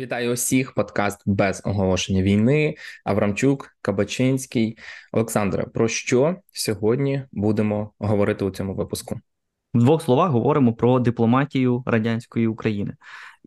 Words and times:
Вітаю 0.00 0.32
усіх. 0.32 0.72
Подкаст 0.72 1.22
без 1.26 1.62
оголошення 1.64 2.22
війни. 2.22 2.74
Аврамчук, 3.04 3.76
Кабачинський. 3.82 4.78
Олександре, 5.12 5.64
про 5.64 5.88
що 5.88 6.36
сьогодні 6.52 7.22
будемо 7.32 7.92
говорити 7.98 8.44
у 8.44 8.50
цьому 8.50 8.74
випуску? 8.74 9.20
В 9.74 9.78
двох 9.78 10.02
словах 10.02 10.30
говоримо 10.30 10.74
про 10.74 11.00
дипломатію 11.00 11.82
радянської 11.86 12.46
України 12.46 12.94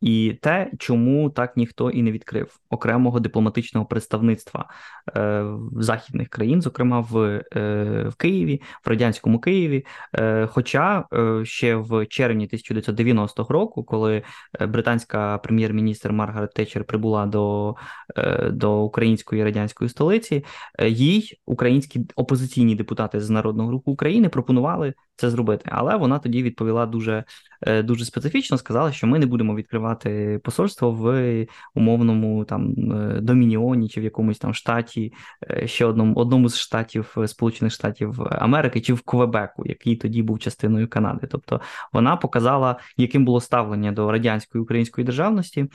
і 0.02 0.38
те, 0.42 0.72
чому 0.80 1.30
так 1.30 1.58
ніхто 1.58 1.90
і 1.90 2.02
не 2.02 2.12
відкрив 2.12 2.60
окремого 2.70 3.20
дипломатичного 3.20 3.86
представництва 3.86 4.70
е, 5.18 5.46
західних 5.76 6.30
країн, 6.30 6.62
зокрема 6.62 7.00
в 7.00 7.18
е, 7.56 8.06
в 8.10 8.16
Києві, 8.16 8.62
в 8.86 8.90
радянському 8.90 9.40
Києві. 9.40 9.86
Е, 10.16 10.48
Хоча 10.52 11.06
е, 11.14 11.46
ще 11.46 11.76
в 11.76 12.06
червні 12.06 12.46
1990 12.46 13.46
року, 13.50 13.84
коли 13.84 14.24
е, 14.60 14.66
британська 14.66 15.38
прем'єр-міністр 15.38 16.12
Маргарет 16.12 16.54
Тетчер 16.54 16.84
прибула 16.84 17.26
до, 17.26 17.76
е, 18.18 18.50
до 18.50 18.82
української 18.82 19.44
радянської 19.44 19.90
столиці, 19.90 20.46
їй 20.88 21.40
українські 21.46 22.06
опозиційні 22.16 22.76
депутати 22.76 23.20
з 23.20 23.30
народного 23.30 23.72
руху 23.72 23.92
України 23.92 24.30
пропонували 24.30 24.94
це 25.20 25.30
зробити, 25.30 25.70
але 25.72 25.96
вона 25.96 26.20
тоді 26.20 26.44
відповіла 26.44 26.86
дуже 26.86 27.24
Е, 27.62 27.84
дуже 27.84 28.06
специфічно 28.06 28.58
сказали, 28.58 28.94
що 28.94 29.08
ми 29.08 29.20
не 29.20 29.26
будемо 29.26 29.56
відкривати 29.56 30.40
посольство 30.44 30.92
в 30.92 31.48
умовному 31.76 32.46
там 32.46 32.74
е, 32.92 33.22
Домініоні 33.22 33.90
чи 33.90 34.02
в 34.02 34.04
якомусь 34.04 34.38
там 34.38 34.54
штаті, 34.54 35.14
е, 35.50 35.68
ще 35.68 35.86
одному 35.86 36.16
одному 36.16 36.50
з 36.50 36.58
штатів 36.58 37.18
Сполучених 37.26 37.74
Штатів 37.74 38.22
Америки, 38.32 38.82
чи 38.82 38.94
в 38.94 39.02
Квебеку, 39.02 39.66
який 39.66 39.96
тоді 39.96 40.22
був 40.22 40.40
частиною 40.40 40.88
Канади. 40.88 41.28
Тобто 41.32 41.62
вона 41.94 42.16
показала, 42.16 42.80
яким 42.98 43.26
було 43.26 43.42
ставлення 43.42 43.92
до 43.92 44.12
радянської 44.12 44.62
української 44.62 45.06
державності. 45.06 45.66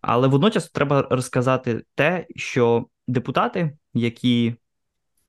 Але 0.00 0.28
водночас 0.28 0.70
треба 0.70 1.06
розказати 1.10 1.82
те, 1.94 2.26
що 2.36 2.86
депутати, 3.08 3.76
які 3.94 4.54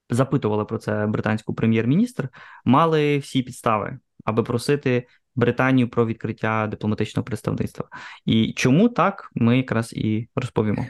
запитували 0.09 0.65
про 0.65 0.77
це 0.77 1.07
британську 1.07 1.53
прем'єр-міністр, 1.53 2.29
мали 2.65 3.17
всі 3.17 3.41
підстави, 3.43 3.99
аби 4.25 4.43
просити 4.43 5.07
Британію 5.35 5.89
про 5.89 6.05
відкриття 6.05 6.67
дипломатичного 6.67 7.25
представництва. 7.25 7.85
І 8.25 8.53
чому 8.53 8.89
так, 8.89 9.31
ми 9.35 9.57
якраз 9.57 9.93
і 9.93 10.29
розповімо. 10.35 10.85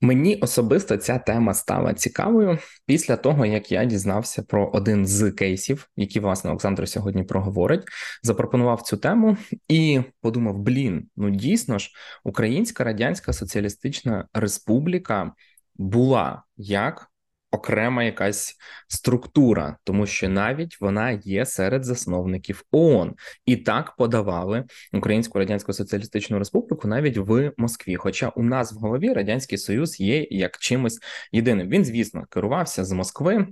Мені 0.00 0.36
особисто 0.36 0.96
ця 0.96 1.18
тема 1.18 1.54
стала 1.54 1.94
цікавою 1.94 2.58
після 2.86 3.16
того, 3.16 3.46
як 3.46 3.72
я 3.72 3.84
дізнався 3.84 4.42
про 4.42 4.70
один 4.72 5.06
з 5.06 5.30
кейсів, 5.30 5.88
які 5.96 6.20
власне 6.20 6.50
Олександр 6.50 6.88
сьогодні 6.88 7.22
проговорить, 7.22 7.82
запропонував 8.22 8.82
цю 8.82 8.96
тему 8.96 9.36
і 9.68 10.00
подумав: 10.20 10.58
блін, 10.58 11.08
ну 11.16 11.30
дійсно 11.30 11.78
ж, 11.78 11.90
Українська 12.24 12.84
Радянська 12.84 13.32
Соціалістична 13.32 14.28
Республіка 14.34 15.32
була 15.76 16.42
як 16.56 17.10
окрема 17.54 18.04
якась 18.04 18.54
структура, 18.88 19.76
тому 19.84 20.06
що 20.06 20.28
навіть 20.28 20.80
вона 20.80 21.10
є 21.10 21.46
серед 21.46 21.84
засновників 21.84 22.64
ООН. 22.70 23.14
і 23.46 23.56
так 23.56 23.96
подавали 23.96 24.64
Українську 24.92 25.38
радянську 25.38 25.72
соціалістичну 25.72 26.38
республіку 26.38 26.88
навіть 26.88 27.16
в 27.16 27.52
Москві. 27.56 27.96
Хоча 27.96 28.28
у 28.28 28.42
нас 28.42 28.72
в 28.72 28.76
голові 28.76 29.12
радянський 29.12 29.58
союз 29.58 30.00
є 30.00 30.26
як 30.30 30.58
чимось 30.58 30.98
єдиним. 31.32 31.68
Він, 31.68 31.84
звісно, 31.84 32.26
керувався 32.30 32.84
з 32.84 32.92
Москви. 32.92 33.46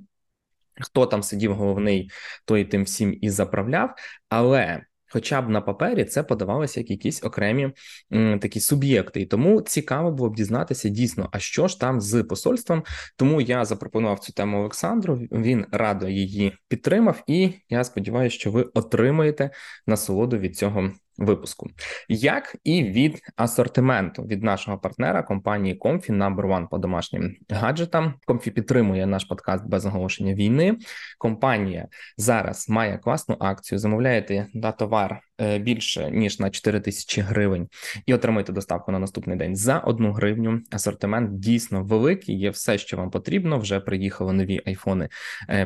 Хто 0.81 1.07
там 1.07 1.23
сидів 1.23 1.55
головний, 1.55 2.11
той 2.45 2.65
тим 2.65 2.85
всім 2.85 3.19
і 3.21 3.31
заправляв, 3.31 3.95
але 4.29 4.83
Хоча 5.13 5.43
б 5.43 5.49
на 5.49 5.61
папері 5.61 6.05
це 6.05 6.23
подавалося 6.23 6.81
як 6.81 6.91
якісь 6.91 7.25
окремі 7.25 7.71
м, 8.13 8.39
такі 8.39 8.61
суб'єкти, 8.61 9.21
і 9.21 9.27
тому 9.27 9.61
цікаво 9.61 10.13
було 10.13 10.31
б 10.31 10.37
дізнатися 10.37 10.89
дійсно, 10.89 11.29
а 11.33 11.39
що 11.39 11.69
ж 11.69 11.81
там 11.81 12.01
з 12.01 12.23
посольством. 12.23 12.83
Тому 13.17 13.41
я 13.41 13.65
запропонував 13.65 14.19
цю 14.19 14.33
тему 14.33 14.59
Олександру. 14.59 15.17
Він 15.17 15.67
радо 15.73 16.09
її 16.09 16.53
підтримав, 16.69 17.23
і 17.27 17.51
я 17.69 17.85
сподіваюся, 17.85 18.37
що 18.37 18.51
ви 18.51 18.63
отримаєте 18.75 19.51
насолоду 19.87 20.39
від 20.39 20.57
цього 20.57 20.91
випуску, 21.19 21.71
як 22.09 22.57
і 22.65 22.83
від 22.83 23.21
асортименту 23.37 24.23
від 24.23 24.43
нашого 24.43 24.79
партнера 24.79 25.23
компанії 25.23 25.79
Comfy 25.79 26.11
Number 26.11 26.47
One 26.47 26.69
по 26.69 26.79
домашнім 26.79 27.37
гаджетам. 27.51 28.15
Comfy 28.29 28.51
підтримує 28.51 29.07
наш 29.07 29.25
подкаст 29.25 29.67
без 29.67 29.87
оголошення 29.87 30.35
війни. 30.35 30.79
Компанія 31.19 31.89
зараз 32.17 32.69
має 32.69 32.99
класну 32.99 33.37
акцію. 33.41 33.79
Замовляєте 33.79 34.47
на 34.55 34.73
товар 34.73 35.21
Е, 35.43 35.59
більше 35.59 36.11
ніж 36.11 36.41
на 36.41 36.51
4 36.51 36.81
тисячі 36.81 37.23
гривень, 37.23 37.69
і 38.07 38.15
отримуєте 38.15 38.53
доставку 38.53 38.93
на 38.93 38.99
наступний 38.99 39.37
день 39.37 39.57
за 39.57 39.79
одну 39.79 40.13
гривню. 40.13 40.61
Асортимент 40.71 41.39
дійсно 41.39 41.85
великий. 41.85 42.39
Є 42.39 42.51
все, 42.51 42.79
що 42.79 42.97
вам 42.97 43.11
потрібно. 43.11 43.59
Вже 43.59 43.81
приїхали 43.81 44.33
нові 44.33 44.61
iPhone 44.67 45.09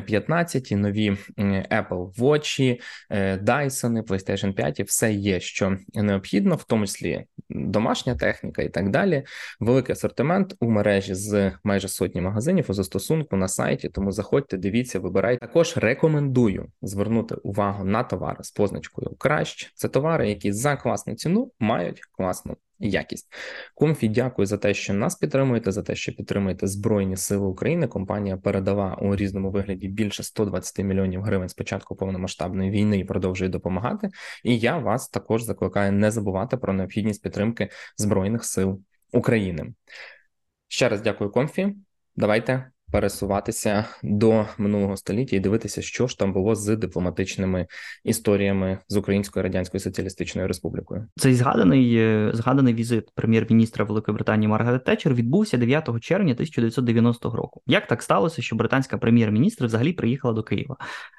15, 0.05 0.71
нові 0.71 1.17
Apple 1.71 2.13
Watch, 2.15 2.79
е, 3.09 3.37
Dyson, 3.37 4.03
PlayStation 4.03 4.53
5, 4.53 4.79
Все 4.79 5.13
є, 5.13 5.36
що 5.39 5.77
необхідно, 5.93 6.55
в 6.55 6.63
тому 6.63 6.85
числі 6.85 7.25
домашня 7.49 8.15
техніка 8.15 8.61
і 8.61 8.69
так 8.69 8.89
далі. 8.89 9.23
Великий 9.59 9.93
асортимент 9.93 10.55
у 10.59 10.69
мережі 10.69 11.15
з 11.15 11.51
майже 11.63 11.87
сотні 11.87 12.21
магазинів 12.21 12.65
у 12.69 12.73
застосунку 12.73 13.35
на 13.35 13.47
сайті. 13.47 13.89
Тому 13.89 14.11
заходьте, 14.11 14.57
дивіться, 14.57 14.99
вибирайте. 14.99 15.47
Також 15.47 15.77
рекомендую 15.77 16.67
звернути 16.81 17.35
увагу 17.35 17.85
на 17.85 18.03
товари 18.03 18.43
з 18.43 18.51
позначкою 18.51 19.15
краще. 19.17 19.71
Це 19.75 19.87
товари, 19.87 20.29
які 20.29 20.51
за 20.51 20.75
класну 20.75 21.15
ціну 21.15 21.51
мають 21.59 22.01
класну 22.11 22.57
якість. 22.79 23.27
Комфі, 23.75 24.07
дякую 24.07 24.45
за 24.45 24.57
те, 24.57 24.73
що 24.73 24.93
нас 24.93 25.15
підтримуєте, 25.15 25.71
за 25.71 25.83
те, 25.83 25.95
що 25.95 26.11
підтримуєте 26.11 26.67
Збройні 26.67 27.17
Сили 27.17 27.47
України. 27.47 27.87
Компанія 27.87 28.37
передала 28.37 28.95
у 28.95 29.15
різному 29.15 29.51
вигляді 29.51 29.87
більше 29.87 30.23
120 30.23 30.85
мільйонів 30.85 31.21
гривень 31.21 31.49
з 31.49 31.53
початку 31.53 31.95
повномасштабної 31.95 32.71
війни 32.71 32.99
і 32.99 33.03
продовжує 33.03 33.49
допомагати. 33.49 34.09
І 34.43 34.59
я 34.59 34.77
вас 34.77 35.09
також 35.09 35.43
закликаю 35.43 35.91
не 35.91 36.11
забувати 36.11 36.57
про 36.57 36.73
необхідність 36.73 37.23
підтримки 37.23 37.69
Збройних 37.97 38.45
сил 38.45 38.81
України. 39.13 39.73
Ще 40.67 40.89
раз 40.89 41.01
дякую, 41.01 41.31
Комфі. 41.31 41.75
Давайте 42.15 42.71
пересуватися 42.91 43.85
до 44.03 44.45
минулого 44.57 44.97
століття 44.97 45.35
і 45.35 45.39
дивитися, 45.39 45.81
що 45.81 46.07
ж 46.07 46.19
там 46.19 46.33
було 46.33 46.55
з 46.55 46.75
дипломатичними 46.75 47.67
історіями 48.03 48.79
з 48.89 48.95
Українською 48.95 49.43
радянською 49.43 49.81
соціалістичною 49.81 50.47
республікою. 50.47 51.07
Цей 51.15 51.33
згаданий 51.33 51.95
е, 51.95 52.31
згаданий 52.33 52.73
візит 52.73 53.09
прем'єр-міністра 53.15 53.85
Великої 53.85 54.15
Британії 54.15 54.47
Маргарет 54.47 54.83
Тетчер 54.83 55.13
відбувся 55.13 55.57
9 55.57 55.89
червня 56.01 56.33
1990 56.33 57.29
року. 57.29 57.61
Як 57.67 57.87
так 57.87 58.03
сталося, 58.03 58.41
що 58.41 58.55
британська 58.55 58.97
прем'єр-міністр 58.97 59.65
взагалі 59.65 59.93
приїхала 59.93 60.33
до 60.33 60.43
Києва? 60.43 60.77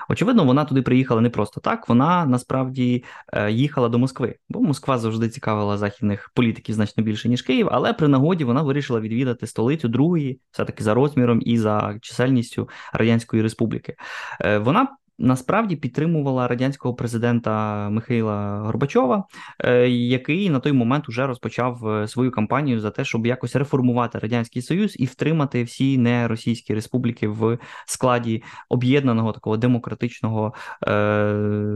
Очевидно, 0.09 0.45
вона 0.45 0.65
туди 0.65 0.83
приїхала 0.83 1.21
не 1.21 1.31
просто 1.31 1.61
так. 1.61 1.89
Вона 1.89 2.27
насправді 2.27 3.05
е, 3.33 3.51
їхала 3.53 3.89
до 3.89 3.99
Москви, 3.99 4.35
бо 4.49 4.61
Москва 4.61 4.99
завжди 4.99 5.29
цікавила 5.29 5.79
західних 5.79 6.31
політиків 6.35 6.75
значно 6.75 7.05
більше 7.05 7.29
ніж 7.29 7.43
Київ. 7.43 7.69
Але 7.73 7.93
при 7.93 8.09
нагоді 8.09 8.45
вона 8.45 8.63
вирішила 8.63 9.01
відвідати 9.01 9.47
столицю 9.47 9.89
другої, 9.89 10.41
все 10.51 10.65
таки 10.65 10.85
за 10.85 10.95
розміром 10.95 11.41
і 11.45 11.58
за 11.59 11.99
чисельністю 12.01 12.69
Радянської 12.93 13.43
Республіки. 13.43 13.97
Е, 14.41 14.59
вона 14.59 14.89
Насправді 15.21 15.77
підтримувала 15.77 16.49
радянського 16.49 16.95
президента 16.95 17.89
Михайла 17.91 18.59
Горбачова, 18.59 19.25
е, 19.65 19.89
який 19.89 20.51
на 20.51 20.61
той 20.61 20.73
момент 20.73 21.09
уже 21.09 21.27
розпочав 21.27 21.89
е, 21.89 22.09
свою 22.09 22.31
кампанію 22.31 22.81
за 22.81 22.91
те, 22.91 23.05
щоб 23.05 23.27
якось 23.27 23.57
реформувати 23.57 24.19
радянський 24.19 24.63
союз 24.63 24.95
і 24.99 25.05
втримати 25.05 25.63
всі 25.65 25.99
неросійські 25.99 26.75
республіки 26.75 27.29
в 27.29 27.59
складі 27.87 28.43
об'єднаного 28.69 29.33
такого 29.33 29.57
демократичного 29.57 30.55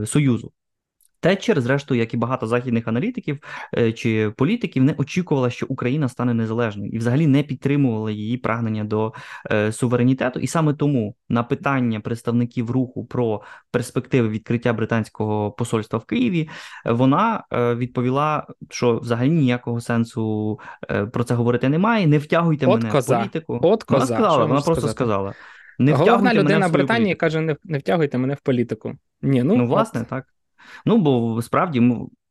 союзу. 0.06 0.52
Тетчер, 1.22 1.60
зрештою, 1.60 2.00
як 2.00 2.14
і 2.14 2.16
багато 2.16 2.46
західних 2.46 2.88
аналітиків 2.88 3.38
е, 3.78 3.92
чи 3.92 4.30
політиків, 4.36 4.84
не 4.84 4.94
очікувала, 4.98 5.50
що 5.50 5.66
Україна 5.68 6.08
стане 6.08 6.34
незалежною 6.34 6.90
і 6.90 6.98
взагалі 6.98 7.26
не 7.26 7.42
підтримувала 7.42 8.10
її 8.10 8.36
прагнення 8.36 8.84
до 8.84 9.12
е, 9.52 9.72
суверенітету. 9.72 10.40
І 10.40 10.46
саме 10.46 10.74
тому 10.74 11.14
на 11.28 11.42
питання 11.42 12.00
представників 12.00 12.70
руху 12.70 13.04
про 13.04 13.42
перспективи 13.70 14.28
відкриття 14.28 14.72
британського 14.72 15.52
посольства 15.52 15.98
в 15.98 16.04
Києві 16.04 16.48
вона 16.84 17.44
е, 17.52 17.74
відповіла, 17.74 18.46
що 18.70 18.98
взагалі 18.98 19.30
ніякого 19.30 19.80
сенсу 19.80 20.58
про 21.12 21.24
це 21.24 21.34
говорити 21.34 21.68
немає. 21.68 22.06
Не 22.06 22.18
втягуйте 22.18 22.66
От 22.66 22.80
мене 22.80 22.92
коза. 22.92 23.16
в 23.18 23.20
політику. 23.20 23.60
От 23.62 23.82
коза. 23.84 24.04
Вона 24.04 24.06
сказала, 24.06 24.44
вона 24.44 24.60
просто 24.60 24.74
сказати? 24.74 24.92
сказала. 24.92 25.34
Не 25.78 25.92
Головна 25.92 26.34
людина 26.34 26.54
мене 26.58 26.66
в 26.66 26.72
Британії 26.72 27.04
політику. 27.04 27.20
каже: 27.20 27.40
не, 27.40 27.56
не 27.64 27.78
втягуйте 27.78 28.18
мене 28.18 28.34
в 28.34 28.40
політику. 28.40 28.92
Ні, 29.22 29.42
ну, 29.42 29.56
Ну, 29.56 29.66
власне, 29.66 30.00
от. 30.00 30.06
так. 30.06 30.24
Ну, 30.86 30.98
бо 30.98 31.42
справді 31.42 31.80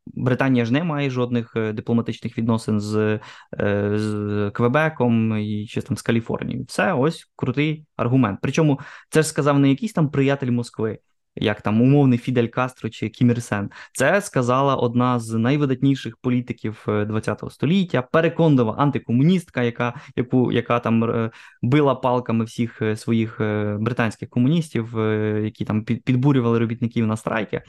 Британія 0.05 0.65
ж 0.65 0.73
не 0.73 0.83
має 0.83 1.09
жодних 1.09 1.53
е, 1.55 1.73
дипломатичних 1.73 2.37
відносин 2.37 2.79
з 2.79 3.19
е, 3.59 3.91
з 3.97 4.51
Квебеком 4.53 5.37
і 5.37 5.67
чи 5.67 5.81
там 5.81 5.97
з 5.97 6.01
Каліфорнією. 6.01 6.65
Це 6.65 6.93
ось 6.93 7.31
крутий 7.35 7.85
аргумент. 7.95 8.39
Причому 8.41 8.79
це 9.09 9.21
ж 9.21 9.27
сказав 9.27 9.59
не 9.59 9.69
якийсь 9.69 9.93
там 9.93 10.09
приятель 10.09 10.51
Москви. 10.51 10.99
Як 11.35 11.61
там 11.61 11.81
умовний 11.81 12.19
Фідель 12.19 12.47
Кастро 12.47 12.89
чи 12.89 13.09
Кім 13.09 13.29
Ір 13.29 13.43
Сен. 13.43 13.69
Це 13.93 14.21
сказала 14.21 14.75
одна 14.75 15.19
з 15.19 15.33
найвидатніших 15.33 16.17
політиків 16.17 16.85
ХХ 16.85 17.51
століття, 17.51 18.01
переконлива 18.01 18.75
антикомуністка, 18.77 19.63
яка 19.63 19.93
яку, 20.15 20.51
яка 20.51 20.79
там 20.79 21.29
била 21.61 21.95
палками 21.95 22.45
всіх 22.45 22.81
своїх 22.95 23.37
британських 23.79 24.29
комуністів, 24.29 24.97
які 25.43 25.65
там 25.65 25.83
підбурювали 25.83 26.59
робітників 26.59 27.07
на 27.07 27.17
страйки. 27.17 27.61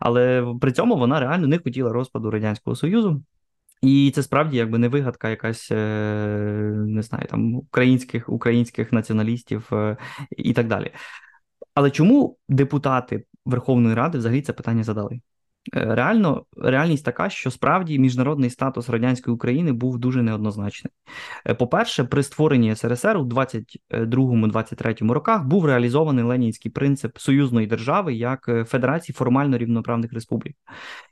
Але 0.00 0.46
при 0.60 0.72
цьому 0.72 0.96
вона 0.96 1.20
реально 1.20 1.46
не 1.46 1.58
хотіла 1.58 1.92
розпаду 1.92 2.30
радянського 2.30 2.76
союзу. 2.76 3.22
І 3.84 4.12
це 4.14 4.22
справді 4.22 4.56
якби 4.56 4.78
не 4.78 4.88
вигадка 4.88 5.30
якась 5.30 5.68
е, 5.70 5.76
не 6.86 7.02
знаю, 7.02 7.26
там 7.30 7.54
українських 7.54 8.28
українських 8.28 8.92
націоналістів 8.92 9.68
е, 9.72 9.96
і 10.30 10.52
так 10.52 10.68
далі. 10.68 10.90
Але 11.74 11.90
чому 11.90 12.38
депутати 12.48 13.26
Верховної 13.44 13.94
Ради 13.94 14.18
взагалі 14.18 14.42
це 14.42 14.52
питання 14.52 14.84
задали? 14.84 15.20
Е, 15.72 15.94
реально, 15.94 16.44
реальність 16.56 17.04
така, 17.04 17.30
що 17.30 17.50
справді 17.50 17.98
міжнародний 17.98 18.50
статус 18.50 18.88
радянської 18.88 19.34
України 19.34 19.72
був 19.72 19.98
дуже 19.98 20.22
неоднозначний. 20.22 20.92
По-перше, 21.58 22.04
при 22.04 22.22
створенні 22.22 22.76
СРСР 22.76 23.16
у 23.16 23.24
22-23 23.24 25.12
роках 25.12 25.44
був 25.44 25.66
реалізований 25.66 26.24
ленінський 26.24 26.70
принцип 26.70 27.18
союзної 27.18 27.66
держави 27.66 28.14
як 28.14 28.50
Федерації 28.66 29.14
формально 29.14 29.58
рівноправних 29.58 30.12
республік. 30.12 30.56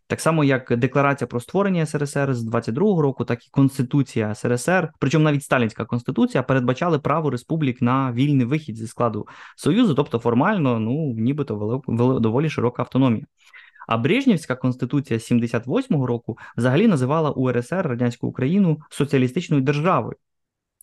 Так 0.06 0.20
само, 0.20 0.44
як 0.44 0.76
декларація 0.76 1.28
про 1.28 1.40
створення 1.40 1.86
СРСР 1.86 2.34
з 2.34 2.48
22-го 2.48 3.02
року, 3.02 3.24
так 3.24 3.46
і 3.46 3.50
Конституція 3.50 4.34
СРСР, 4.34 4.92
причому 4.98 5.24
навіть 5.24 5.42
Сталінська 5.42 5.84
конституція 5.84 6.42
передбачали 6.42 6.98
право 6.98 7.30
республік 7.30 7.82
на 7.82 8.12
вільний 8.12 8.46
вихід 8.46 8.76
зі 8.76 8.86
складу 8.86 9.26
Союзу, 9.56 9.94
тобто 9.94 10.18
формально, 10.18 10.78
ну 10.80 11.14
нібито 11.16 11.82
доволі 12.20 12.50
широка 12.50 12.82
автономія. 12.82 13.24
А 13.88 13.98
Брежнівська 13.98 14.56
конституція 14.56 15.18
78-го 15.18 16.06
року 16.06 16.38
взагалі 16.56 16.88
називала 16.88 17.30
УРСР 17.30 17.86
радянську 17.86 18.26
Україну 18.26 18.80
соціалістичною 18.90 19.62
державою. 19.62 20.16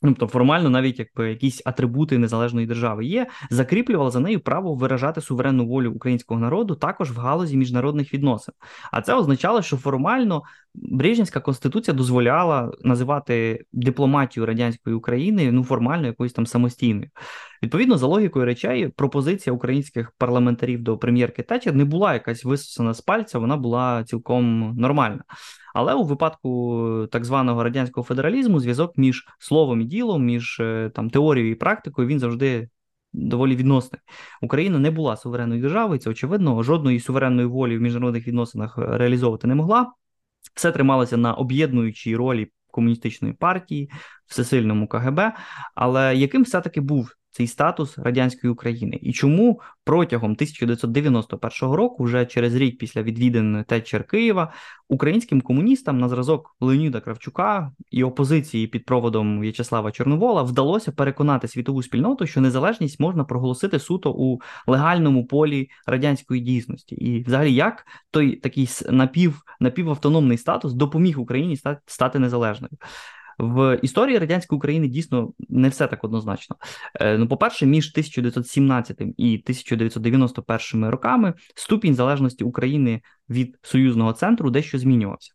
Тобто 0.01 0.27
формально 0.27 0.69
навіть 0.69 0.99
якби 0.99 1.29
якісь 1.29 1.61
атрибути 1.65 2.17
незалежної 2.17 2.67
держави 2.67 3.05
є, 3.05 3.27
закріплювала 3.49 4.11
за 4.11 4.19
нею 4.19 4.39
право 4.39 4.75
виражати 4.75 5.21
суверенну 5.21 5.67
волю 5.67 5.91
українського 5.91 6.39
народу 6.39 6.75
також 6.75 7.11
в 7.11 7.19
галузі 7.19 7.57
міжнародних 7.57 8.13
відносин. 8.13 8.53
А 8.91 9.01
це 9.01 9.13
означало, 9.13 9.61
що 9.61 9.77
формально 9.77 10.43
Брежнівська 10.75 11.39
конституція 11.39 11.97
дозволяла 11.97 12.71
називати 12.81 13.65
дипломатію 13.73 14.45
радянської 14.45 14.95
України 14.95 15.51
ну 15.51 15.63
формально 15.63 16.07
якоюсь 16.07 16.33
там 16.33 16.45
самостійною. 16.45 17.09
Відповідно, 17.63 17.97
за 17.97 18.07
логікою 18.07 18.45
речей, 18.45 18.87
пропозиція 18.87 19.53
українських 19.53 20.11
парламентарів 20.11 20.83
до 20.83 20.97
прем'єрки 20.97 21.43
Тетчер 21.43 21.75
не 21.75 21.85
була 21.85 22.13
якась 22.13 22.45
висосана 22.45 22.93
з 22.93 23.01
пальця, 23.01 23.39
вона 23.39 23.57
була 23.57 24.03
цілком 24.03 24.75
нормальна. 24.77 25.23
Але 25.73 25.93
у 25.93 26.03
випадку 26.03 27.07
так 27.11 27.25
званого 27.25 27.63
радянського 27.63 28.05
федералізму 28.05 28.59
зв'язок 28.59 28.97
між 28.97 29.27
словом 29.39 29.81
і 29.81 29.85
ділом, 29.85 30.25
між 30.25 30.59
е, 30.59 30.91
там 30.95 31.09
теорією 31.09 31.51
і 31.51 31.55
практикою 31.55 32.07
він 32.07 32.19
завжди. 32.19 32.69
Доволі 33.13 33.55
відносний. 33.55 34.01
Україна 34.41 34.79
не 34.79 34.91
була 34.91 35.17
суверенною 35.17 35.61
державою, 35.61 35.99
це 35.99 36.09
очевидно, 36.09 36.63
жодної 36.63 36.99
суверенної 36.99 37.47
волі 37.47 37.77
в 37.77 37.81
міжнародних 37.81 38.27
відносинах 38.27 38.77
е, 38.77 38.97
реалізовувати 38.97 39.47
не 39.47 39.55
могла. 39.55 39.93
Все 40.55 40.71
трималося 40.71 41.17
на 41.17 41.33
об'єднуючій 41.33 42.15
ролі 42.15 42.51
комуністичної 42.71 43.33
партії, 43.33 43.91
всесильному 44.25 44.87
КГБ. 44.87 45.33
Але 45.75 46.15
яким 46.15 46.43
все-таки 46.43 46.81
був 46.81 47.11
цей 47.31 47.47
статус 47.47 47.97
радянської 47.97 48.53
України, 48.53 48.99
і 49.01 49.13
чому 49.13 49.61
протягом 49.83 50.31
1991 50.31 51.75
року, 51.75 52.03
вже 52.03 52.25
через 52.25 52.55
рік 52.55 52.77
після 52.77 53.03
відвідин 53.03 53.65
Тетчер 53.67 54.03
Києва, 54.03 54.53
українським 54.89 55.41
комуністам 55.41 55.99
на 55.99 56.09
зразок 56.09 56.55
Леоніда 56.59 56.99
Кравчука 56.99 57.71
і 57.91 58.03
опозиції 58.03 58.67
під 58.67 58.85
проводом 58.85 59.39
В'ячеслава 59.39 59.91
Чорновола 59.91 60.43
вдалося 60.43 60.91
переконати 60.91 61.47
світову 61.47 61.83
спільноту, 61.83 62.27
що 62.27 62.41
незалежність 62.41 62.99
можна 62.99 63.23
проголосити 63.23 63.79
суто 63.79 64.13
у 64.13 64.39
легальному 64.67 65.25
полі 65.25 65.69
радянської 65.87 66.41
дійсності, 66.41 66.95
і 66.95 67.23
взагалі 67.23 67.53
як 67.53 67.85
той 68.11 68.35
такий 68.35 68.69
напів 68.89 69.41
напівавтономний 69.59 70.37
статус 70.37 70.73
допоміг 70.73 71.19
Україні 71.19 71.57
стати 71.85 72.19
незалежною. 72.19 72.73
В 73.39 73.79
історії 73.81 74.17
радянської 74.17 74.57
України 74.57 74.87
дійсно 74.87 75.33
не 75.49 75.69
все 75.69 75.87
так 75.87 76.03
однозначно. 76.03 76.55
Е, 76.95 77.17
ну, 77.17 77.27
по-перше, 77.27 77.65
між 77.65 77.91
1917 77.91 79.01
і 79.01 79.33
1991 79.33 80.89
роками 80.89 81.33
ступінь 81.55 81.95
залежності 81.95 82.43
України 82.43 83.01
від 83.29 83.57
союзного 83.61 84.13
центру 84.13 84.49
дещо 84.49 84.77
змінювався. 84.79 85.33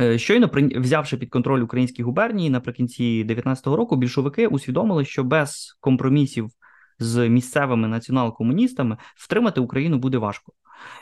Е, 0.00 0.18
щойно 0.18 0.50
взявши 0.54 1.16
під 1.16 1.30
контроль 1.30 1.60
українські 1.60 2.02
губернії 2.02 2.50
наприкінці 2.50 3.24
19-го 3.24 3.76
року, 3.76 3.96
більшовики 3.96 4.46
усвідомили, 4.46 5.04
що 5.04 5.24
без 5.24 5.76
компромісів 5.80 6.50
з 6.98 7.28
місцевими 7.28 7.88
націонал-комуністами 7.88 8.96
втримати 9.16 9.60
Україну 9.60 9.98
буде 9.98 10.18
важко. 10.18 10.52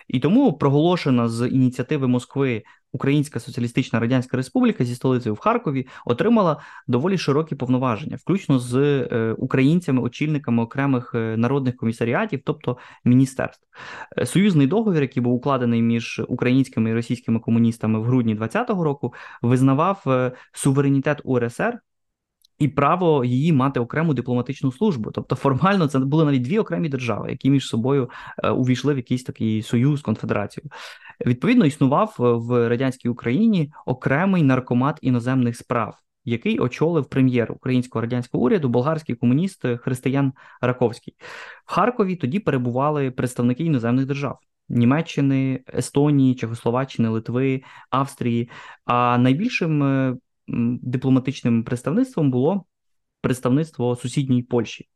І 0.09 0.21
тому 0.21 0.53
проголошена 0.59 1.29
з 1.29 1.49
ініціативи 1.49 2.09
Москви 2.09 2.63
Українська 2.93 3.41
Соціалістична 3.41 4.01
Радянська 4.01 4.37
Республіка 4.37 4.85
зі 4.85 4.95
столицею 4.95 5.35
в 5.35 5.39
Харкові 5.39 5.87
отримала 6.07 6.61
доволі 6.87 7.19
широкі 7.19 7.55
повноваження, 7.55 8.17
включно 8.17 8.59
з 8.59 8.77
е, 8.77 9.35
українцями, 9.39 10.03
очільниками 10.03 10.63
окремих 10.63 11.13
е, 11.15 11.37
народних 11.37 11.77
комісаріатів, 11.77 12.41
тобто 12.45 12.77
міністерств. 13.05 13.67
Е, 14.19 14.27
союзний 14.27 14.67
договір, 14.67 15.03
який 15.03 15.23
був 15.23 15.35
укладений 15.35 15.83
між 15.83 16.23
українськими 16.29 16.91
і 16.91 16.95
російськими 16.95 17.41
комуністами 17.41 17.99
в 17.99 18.05
грудні 18.05 18.35
2020 18.35 18.85
року, 18.85 19.15
визнавав 19.43 20.05
суверенітет 20.53 21.21
УРСР 21.25 21.79
і 22.61 22.69
право 22.69 23.25
її 23.25 23.53
мати 23.53 23.81
окрему 23.81 24.15
дипломатичну 24.15 24.73
службу. 24.73 25.11
Тобто, 25.11 25.37
формально 25.37 25.87
це 25.87 25.99
були 25.99 26.25
навіть 26.25 26.43
дві 26.43 26.59
окремі 26.59 26.89
держави, 26.89 27.31
які 27.31 27.51
між 27.51 27.67
собою 27.67 28.11
е, 28.45 28.51
увійшли 28.51 28.95
в 28.95 28.97
якийсь 28.97 29.25
такий 29.25 29.63
союз, 29.63 30.03
конфедерацію. 30.03 30.65
Відповідно, 31.27 31.67
існував 31.67 32.17
е, 32.21 32.23
в 32.23 32.69
радянській 32.69 33.09
Україні 33.09 33.73
окремий 33.87 34.43
наркомат 34.43 34.99
іноземних 35.03 35.57
справ. 35.57 35.95
Який 36.25 36.59
очолив 36.59 37.05
прем'єр 37.07 37.53
українського 37.53 38.03
радянського 38.03 38.45
уряду, 38.45 38.69
болгарський 38.69 39.15
комуніст 39.15 39.65
Християн 39.81 40.33
Раковський 40.61 41.15
в 41.67 41.73
Харкові. 41.73 42.17
Тоді 42.17 42.39
перебували 42.39 43.11
представники 43.11 43.65
іноземних 43.65 44.07
держав 44.07 44.39
Німеччини, 44.69 45.61
Естонії, 45.75 46.35
Чехословаччини, 46.35 47.09
Литви, 47.09 47.63
Австрії. 47.91 48.51
А 48.85 49.19
найбільшим 49.19 49.83
е, 49.83 50.17
дипломатичним 50.83 51.65
представництвом 51.65 52.31
було 52.31 52.65
представництво 53.21 53.97
сусідньої 53.97 54.43
Польщі. 54.43 54.89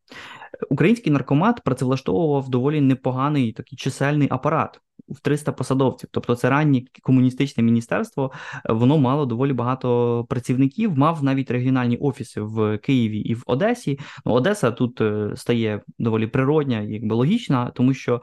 Український 0.70 1.12
наркомат 1.12 1.60
працевлаштовував 1.64 2.48
доволі 2.48 2.80
непоганий 2.80 3.52
такий 3.52 3.76
чисельний 3.76 4.28
апарат 4.30 4.80
в 5.08 5.20
300 5.20 5.52
посадовців. 5.52 6.08
Тобто, 6.12 6.36
це 6.36 6.50
раннє 6.50 6.82
комуністичне 7.02 7.62
міністерство, 7.62 8.32
воно 8.68 8.98
мало 8.98 9.26
доволі 9.26 9.52
багато 9.52 10.26
працівників, 10.28 10.98
мав 10.98 11.24
навіть 11.24 11.50
регіональні 11.50 11.96
офіси 11.96 12.40
в 12.40 12.78
Києві 12.78 13.18
і 13.18 13.34
в 13.34 13.42
Одесі. 13.46 13.98
Ну, 14.24 14.32
Одеса 14.32 14.70
тут 14.70 15.00
е, 15.00 15.32
стає 15.36 15.82
доволі 15.98 16.26
природня, 16.26 16.80
якби 16.80 17.14
логічна, 17.14 17.70
тому 17.74 17.94
що. 17.94 18.22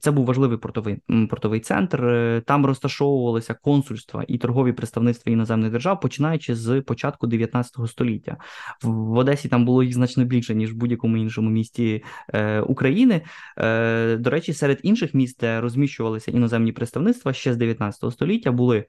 Це 0.00 0.10
був 0.10 0.26
важливий 0.26 0.58
портовий 0.58 0.98
портовий 1.30 1.60
центр. 1.60 2.04
Е, 2.04 2.42
там 2.46 2.66
розташовувалися 2.66 3.54
консульства 3.54 4.24
і 4.28 4.38
торгові 4.38 4.72
представництва 4.72 5.32
іноземних 5.32 5.72
держав, 5.72 6.00
починаючи 6.00 6.54
з 6.54 6.80
початку 6.80 7.26
19 7.26 7.88
століття. 7.88 8.36
В 8.82 9.16
Одесі 9.16 9.48
там 9.48 9.64
було 9.64 9.82
їх 9.82 9.94
значно 9.94 10.24
більше 10.24 10.54
ніж 10.54 10.72
в 10.72 10.76
будь-якому 10.76 11.16
іншому 11.16 11.50
місті 11.50 12.04
е, 12.28 12.60
України. 12.60 13.22
Е, 13.58 14.16
До 14.16 14.30
речі, 14.30 14.52
серед 14.52 14.80
інших 14.82 15.14
міст, 15.14 15.40
де 15.40 15.60
розміщувалися 15.60 16.30
іноземні 16.30 16.72
представництва 16.72 17.32
ще 17.32 17.54
з 17.54 17.56
19 17.56 18.12
століття, 18.12 18.52
були 18.52 18.84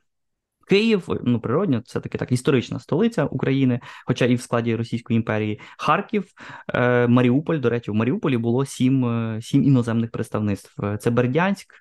Київ, 0.67 1.07
ну 1.23 1.39
природньо, 1.39 1.81
це 1.85 1.99
таки 1.99 2.17
так 2.17 2.31
історична 2.31 2.79
столиця 2.79 3.25
України, 3.25 3.79
хоча 4.05 4.25
і 4.25 4.35
в 4.35 4.41
складі 4.41 4.75
Російської 4.75 5.17
імперії, 5.17 5.59
Харків, 5.77 6.25
е, 6.73 7.07
Маріуполь. 7.07 7.59
До 7.59 7.69
речі, 7.69 7.91
в 7.91 7.93
Маріуполі 7.93 8.37
було 8.37 8.65
сім 8.65 9.05
е, 9.05 9.41
сім 9.41 9.63
іноземних 9.63 10.11
представництв: 10.11 10.97
це 10.99 11.09
Бердянськ, 11.09 11.73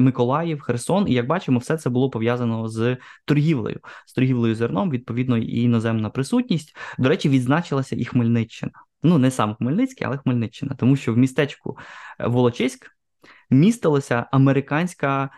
Миколаїв, 0.00 0.60
Херсон. 0.60 1.08
І 1.08 1.12
як 1.12 1.26
бачимо, 1.26 1.58
все 1.58 1.76
це 1.76 1.90
було 1.90 2.10
пов'язано 2.10 2.68
з 2.68 2.96
торгівлею, 3.24 3.80
з 4.06 4.12
торгівлею 4.12 4.54
зерном, 4.54 4.90
відповідно, 4.90 5.38
і 5.38 5.60
іноземна 5.62 6.10
присутність. 6.10 6.76
До 6.98 7.08
речі, 7.08 7.28
відзначилася 7.28 7.96
і 7.96 8.04
Хмельниччина. 8.04 8.72
Ну 9.02 9.18
не 9.18 9.30
сам 9.30 9.54
Хмельницький, 9.54 10.06
але 10.06 10.18
Хмельниччина, 10.18 10.74
тому 10.78 10.96
що 10.96 11.14
в 11.14 11.16
містечку 11.16 11.78
Волочиськ 12.18 12.90
містилася 13.50 14.26
американська 14.32 15.30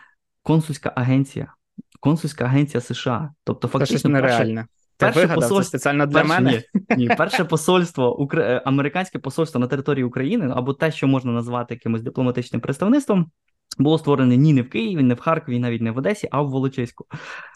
консульська 0.43 0.93
агенція 0.95 1.53
консульська 2.01 2.45
агенція 2.45 2.81
США. 2.81 3.29
Тобто, 3.43 3.67
фактично, 3.67 3.99
це 3.99 4.09
нереальне. 4.09 4.65
Перше 4.97 5.19
вигадав, 5.19 5.35
посольство, 5.35 5.63
це 5.63 5.67
спеціально 5.67 6.05
для 6.05 6.13
перше, 6.13 6.27
мене. 6.27 6.63
Ні, 6.73 6.95
ні, 6.97 7.15
перше 7.17 7.45
посольство, 7.45 8.19
Укра... 8.19 8.61
американське 8.65 9.19
посольство 9.19 9.59
на 9.59 9.67
території 9.67 10.03
України 10.03 10.51
або 10.55 10.73
те, 10.73 10.91
що 10.91 11.07
можна 11.07 11.31
назвати 11.31 11.73
якимось 11.73 12.01
дипломатичним 12.01 12.61
представництвом, 12.61 13.31
було 13.77 13.97
створене 13.97 14.37
ні 14.37 14.53
не 14.53 14.61
в 14.61 14.69
Києві, 14.69 15.03
не 15.03 15.13
в 15.13 15.19
Харкові, 15.19 15.59
навіть 15.59 15.81
не 15.81 15.91
в 15.91 15.97
Одесі, 15.97 16.27
а 16.31 16.41
в 16.41 16.49
Волочиську. 16.49 17.05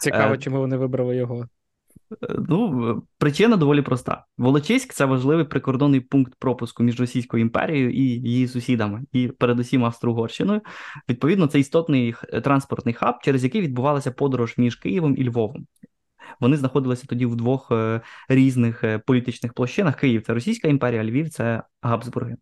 Цікаво, 0.00 0.34
е, 0.34 0.38
чому 0.38 0.58
вони 0.58 0.76
вибрали 0.76 1.16
його. 1.16 1.48
Ну, 2.48 3.02
причина 3.18 3.56
доволі 3.56 3.82
проста. 3.82 4.24
Волочиськ 4.38 4.92
це 4.92 5.04
важливий 5.04 5.44
прикордонний 5.44 6.00
пункт 6.00 6.34
пропуску 6.38 6.82
між 6.82 7.00
Російською 7.00 7.40
імперією 7.40 7.90
і 7.90 8.02
її 8.02 8.48
сусідами, 8.48 9.02
і 9.12 9.28
передусім 9.28 9.84
Австро-Угорщиною. 9.84 10.60
Відповідно, 11.08 11.46
це 11.46 11.60
істотний 11.60 12.14
транспортний 12.44 12.94
хаб, 12.94 13.14
через 13.22 13.44
який 13.44 13.60
відбувалася 13.60 14.10
подорож 14.10 14.54
між 14.58 14.76
Києвом 14.76 15.16
і 15.16 15.28
Львовом. 15.28 15.66
Вони 16.40 16.56
знаходилися 16.56 17.06
тоді 17.06 17.26
в 17.26 17.36
двох 17.36 17.68
е, 17.72 18.00
різних 18.28 18.84
е, 18.84 18.98
політичних 18.98 19.52
площинах. 19.52 19.96
Київ 19.96 20.22
це 20.26 20.34
Російська 20.34 20.68
імперія, 20.68 21.04
Львів 21.04 21.30
це 21.30 21.62
Габсбурги. 21.82 22.36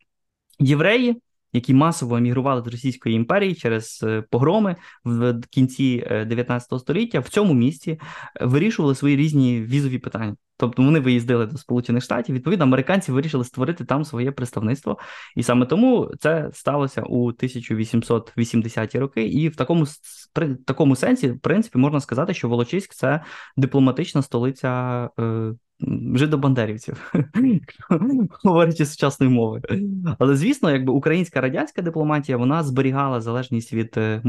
Євреї 0.59 1.23
які 1.54 1.75
масово 1.75 2.16
емігрували 2.16 2.62
з 2.62 2.66
Російської 2.66 3.14
імперії 3.14 3.54
через 3.54 4.00
е, 4.02 4.25
погроми 4.30 4.76
в 5.04 5.40
кінці 5.50 6.06
19 6.26 6.73
е, 6.73 6.78
століття, 6.78 7.20
в 7.20 7.28
цьому 7.28 7.54
місті 7.54 7.90
е, 7.90 8.00
вирішували 8.46 8.94
свої 8.94 9.16
різні 9.16 9.61
візові 9.61 9.99
питання. 9.99 10.37
Тобто 10.56 10.82
вони 10.82 11.00
виїздили 11.00 11.46
до 11.46 11.58
Сполучених 11.58 12.02
Штатів. 12.02 12.34
Відповідно, 12.34 12.64
американці 12.64 13.12
вирішили 13.12 13.44
створити 13.44 13.84
там 13.84 14.04
своє 14.04 14.32
представництво, 14.32 14.99
і 15.37 15.42
саме 15.42 15.66
тому 15.66 16.11
це 16.20 16.50
сталося 16.52 17.02
у 17.02 17.32
1880-ті 17.32 18.99
роки. 18.99 19.26
І 19.26 19.49
в 19.49 19.56
такому 19.56 19.87
при 20.32 20.54
такому 20.54 20.96
сенсі, 20.96 21.28
в 21.30 21.40
принципі, 21.40 21.78
можна 21.78 22.00
сказати, 22.00 22.34
що 22.34 22.49
Волочиськ 22.49 22.94
це 22.94 23.20
дипломатична 23.56 24.23
столиця 24.23 25.11
жидобандерівців, 26.14 27.12
говорячи 28.44 28.86
сучасною 28.86 29.32
мовою. 29.32 29.62
Але 30.18 30.36
звісно, 30.36 30.70
якби 30.70 30.92
українська 30.92 31.40
радянська 31.40 31.82
дипломатія 31.82 32.38
вона 32.38 32.62
зберігала 32.62 33.20
залежність 33.20 33.72
від 33.72 33.94
е, 33.96 34.20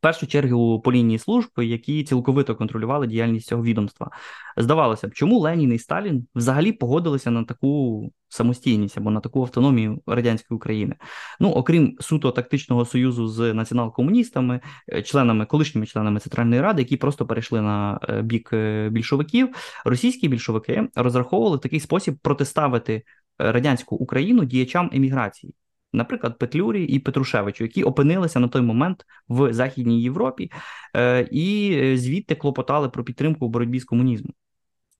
Першу 0.00 0.26
чергу 0.26 0.80
по 0.80 0.92
лінії 0.92 1.18
служб, 1.18 1.50
які 1.56 2.04
цілковито 2.04 2.56
контролювали 2.56 3.06
діяльність 3.06 3.46
цього 3.46 3.62
відомства. 3.62 4.10
Здавалося 4.56 5.08
б, 5.08 5.14
чому 5.14 5.38
Ленін 5.38 5.72
і 5.72 5.78
Сталін 5.78 6.26
взагалі 6.34 6.72
погодилися 6.72 7.30
на 7.30 7.44
таку 7.44 8.12
самостійність 8.28 8.98
або 8.98 9.10
на 9.10 9.20
таку 9.20 9.42
автономію 9.42 10.02
радянської 10.06 10.56
України? 10.56 10.96
Ну, 11.40 11.50
окрім 11.50 11.96
суто 12.00 12.30
тактичного 12.30 12.84
союзу 12.84 13.28
з 13.28 13.54
націонал-комуністами, 13.54 14.60
е, 14.92 15.02
членами 15.02 15.46
колишніми 15.46 15.86
членами 15.86 16.20
Центральної 16.20 16.60
ради, 16.60 16.82
які 16.82 16.96
просто 16.96 17.26
перейшли 17.26 17.60
на 17.60 18.00
е, 18.08 18.22
бік 18.22 18.50
е, 18.52 18.88
більшовиків, 18.92 19.48
російські 19.84 20.28
більшовики 20.28 20.88
розраховували 20.94 21.58
такий 21.58 21.80
спосіб 21.80 22.18
протиставити 22.22 23.02
радянську 23.38 23.96
Україну 23.96 24.44
діячам 24.44 24.90
еміграції 24.92 25.54
наприклад, 25.92 26.38
Петлюрі 26.38 26.84
і 26.84 26.98
Петрушевичу, 26.98 27.64
які 27.64 27.82
опинилися 27.82 28.40
на 28.40 28.48
той 28.48 28.62
момент 28.62 29.06
в 29.28 29.52
Західній 29.52 30.02
Європі 30.02 30.52
е, 30.96 31.28
і 31.30 31.78
е, 31.82 31.96
звідти 31.96 32.34
клопотали 32.34 32.88
про 32.88 33.04
підтримку 33.04 33.46
у 33.46 33.48
боротьбі 33.48 33.80
з 33.80 33.84
комунізмом. 33.84 34.32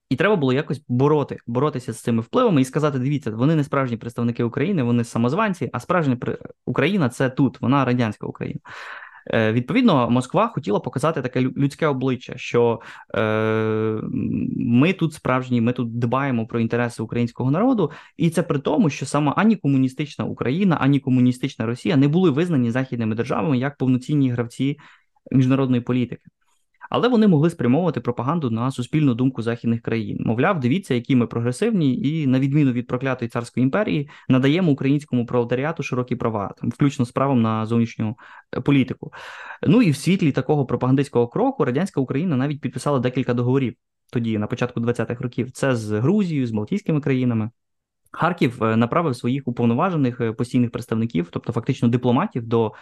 І 0.09 0.15
треба 0.15 0.35
було 0.35 0.53
якось 0.53 0.81
бороти, 0.87 1.37
боротися 1.47 1.93
з 1.93 2.01
цими 2.01 2.21
впливами 2.21 2.61
і 2.61 2.65
сказати: 2.65 2.99
дивіться, 2.99 3.31
вони 3.31 3.55
не 3.55 3.63
справжні 3.63 3.97
представники 3.97 4.43
України, 4.43 4.83
вони 4.83 5.03
самозванці, 5.03 5.69
а 5.73 5.79
справжня 5.79 6.17
Україна 6.65 7.09
це 7.09 7.29
тут, 7.29 7.61
вона 7.61 7.85
радянська 7.85 8.27
Україна. 8.27 8.59
Е, 9.27 9.51
відповідно, 9.51 10.09
Москва 10.09 10.47
хотіла 10.47 10.79
показати 10.79 11.21
таке 11.21 11.41
людське 11.41 11.87
обличчя, 11.87 12.33
що 12.37 12.81
е, 13.15 13.21
ми 14.57 14.93
тут 14.93 15.13
справжні, 15.13 15.61
ми 15.61 15.73
тут 15.73 15.99
дбаємо 15.99 16.47
про 16.47 16.59
інтереси 16.59 17.03
українського 17.03 17.51
народу, 17.51 17.91
і 18.17 18.29
це 18.29 18.43
при 18.43 18.59
тому, 18.59 18.89
що 18.89 19.05
сама 19.05 19.33
ані 19.37 19.55
комуністична 19.55 20.25
Україна, 20.25 20.77
ані 20.81 20.99
комуністична 20.99 21.65
Росія 21.65 21.97
не 21.97 22.07
були 22.07 22.29
визнані 22.29 22.71
західними 22.71 23.15
державами 23.15 23.57
як 23.57 23.77
повноцінні 23.77 24.29
гравці 24.29 24.77
міжнародної 25.31 25.81
політики 25.81 26.23
але 26.91 27.07
вони 27.07 27.27
могли 27.27 27.49
спрямовувати 27.49 28.01
пропаганду 28.01 28.49
на 28.49 28.71
суспільну 28.71 29.13
думку 29.13 29.41
західних 29.41 29.81
країн. 29.81 30.17
Мовляв, 30.19 30.59
дивіться, 30.59 30.93
які 30.93 31.15
ми 31.15 31.27
прогресивні, 31.27 31.97
і 32.01 32.27
на 32.27 32.39
відміну 32.39 32.71
від 32.71 32.87
проклятої 32.87 33.29
царської 33.29 33.63
імперії, 33.63 34.09
надаємо 34.29 34.71
українському 34.71 35.25
пролетаріату 35.25 35.83
широкі 35.83 36.15
права, 36.15 36.53
там, 36.57 36.69
включно 36.69 37.05
з 37.05 37.11
правом 37.11 37.41
на 37.41 37.65
зовнішню 37.65 38.17
е, 38.57 38.61
політику. 38.61 39.13
Ну 39.67 39.81
і 39.81 39.91
в 39.91 39.95
світлі 39.95 40.31
такого 40.31 40.65
пропагандистського 40.65 41.27
кроку 41.27 41.65
радянська 41.65 42.01
Україна 42.01 42.35
навіть 42.35 42.61
підписала 42.61 42.99
декілька 42.99 43.33
договорів 43.33 43.75
тоді, 44.11 44.37
на 44.37 44.47
початку 44.47 44.79
20-х 44.79 45.23
років. 45.23 45.51
Це 45.51 45.75
з 45.75 45.91
Грузією, 45.99 46.47
з 46.47 46.51
Балтійськими 46.51 47.01
країнами. 47.01 47.49
Харків 48.11 48.63
е, 48.63 48.75
направив 48.75 49.15
своїх 49.15 49.47
уповноважених 49.47 50.21
е, 50.21 50.31
постійних 50.31 50.71
представників, 50.71 51.27
тобто 51.31 51.53
фактично 51.53 51.87
дипломатів, 51.87 52.47
до 52.47 52.73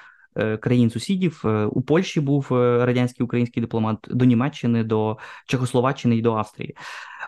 країн-сусідів. 0.58 1.42
Е, 1.46 1.66
у 1.66 1.82
Польщі 1.82 2.22
був 2.22 2.48
е, 2.52 2.86
радянський 2.86 3.24
український 3.24 3.62
дипломат 3.62 3.98
до 4.10 4.26
Німеччини, 4.26 4.84
до 4.84 5.18
Чехословаччини 5.48 6.18
і 6.18 6.22
до 6.22 6.34
Австрії. 6.34 6.76